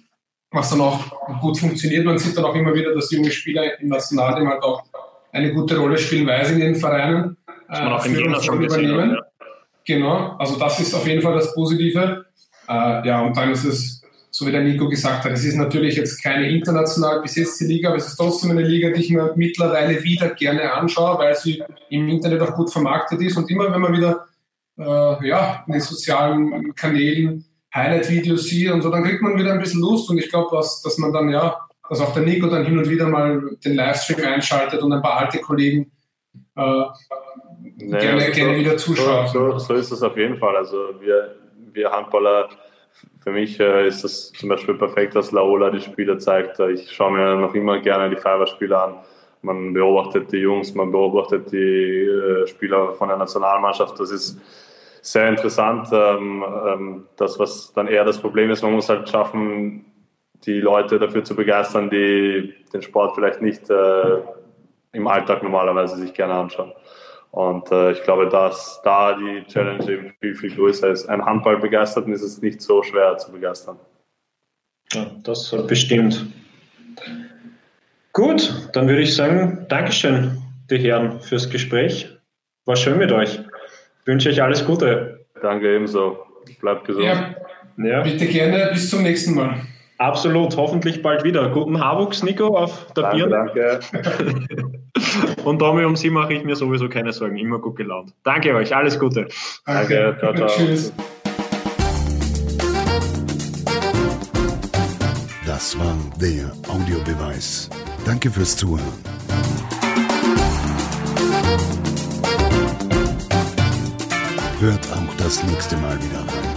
[0.50, 1.00] was dann auch
[1.40, 2.04] gut funktioniert.
[2.04, 4.84] Man sieht dann auch immer wieder, dass junge Spieler im Nationalteam halt auch
[5.32, 7.38] eine gute Rolle spielen, weil sie in den Vereinen
[7.72, 9.10] äh, man auch im Jena schon übernehmen.
[9.12, 9.22] ja.
[9.84, 12.24] Genau, also das ist auf jeden Fall das Positive.
[12.68, 15.96] Äh, ja, und dann ist es, so wie der Nico gesagt hat, es ist natürlich
[15.96, 20.02] jetzt keine international besetzte Liga, aber es ist trotzdem eine Liga, die ich mir mittlerweile
[20.02, 23.92] wieder gerne anschaue, weil sie im Internet auch gut vermarktet ist und immer wenn man
[23.92, 24.26] wieder
[24.78, 27.44] äh, ja, in den sozialen Kanälen
[27.74, 30.82] Highlight-Videos sieht und so, dann kriegt man wieder ein bisschen Lust und ich glaube, dass,
[30.82, 31.56] dass man dann ja,
[31.88, 35.18] dass auch der Nico dann hin und wieder mal den Livestream einschaltet und ein paar
[35.18, 35.90] alte Kollegen
[36.56, 36.84] äh,
[37.88, 39.26] naja, gerne, gerne wieder zuschauen.
[39.28, 40.56] So, so, ist es auf jeden Fall.
[40.56, 41.36] Also wir,
[41.72, 42.48] wir Handballer,
[43.22, 46.58] für mich äh, ist das zum Beispiel perfekt, dass Laola die Spiele zeigt.
[46.60, 48.94] Ich schaue mir noch immer gerne die Fiverr-Spiele an.
[49.42, 53.98] Man beobachtet die Jungs, man beobachtet die äh, Spieler von der Nationalmannschaft.
[53.98, 54.40] Das ist
[55.02, 55.88] sehr interessant.
[55.92, 59.84] Ähm, ähm, das, was dann eher das Problem ist, man muss halt schaffen,
[60.44, 64.18] die Leute dafür zu begeistern, die den Sport vielleicht nicht äh,
[64.92, 66.72] im Alltag normalerweise sich gerne anschauen.
[67.32, 71.08] Und äh, ich glaube, dass da die Challenge eben viel, viel größer ist.
[71.08, 73.78] Ein Handball begeisterten ist es nicht so schwer zu begeistern.
[74.92, 76.26] Ja, das bestimmt.
[78.12, 82.14] Gut, dann würde ich sagen, Dankeschön, die Herren, fürs Gespräch.
[82.66, 83.36] War schön mit euch.
[83.36, 85.24] Ich wünsche euch alles Gute.
[85.40, 86.18] Danke ebenso.
[86.60, 87.06] Bleibt gesund.
[87.06, 87.34] Ja,
[87.78, 88.02] ja.
[88.02, 88.68] Bitte gerne.
[88.72, 89.62] Bis zum nächsten Mal.
[89.96, 91.48] Absolut, hoffentlich bald wieder.
[91.48, 93.26] Guten Haarwuchs, Nico, auf der Bier.
[93.28, 93.80] Danke.
[95.44, 97.36] Und Tommy, um Sie mache ich mir sowieso keine Sorgen.
[97.36, 98.12] Immer gut gelaunt.
[98.24, 99.28] Danke euch, alles Gute.
[99.66, 100.48] Danke, ciao, ciao.
[100.48, 100.92] Tschüss.
[105.46, 107.68] Das war der Audiobeweis.
[108.04, 108.82] Danke fürs Zuhören.
[114.60, 116.51] Hört auch das nächste Mal wieder rein.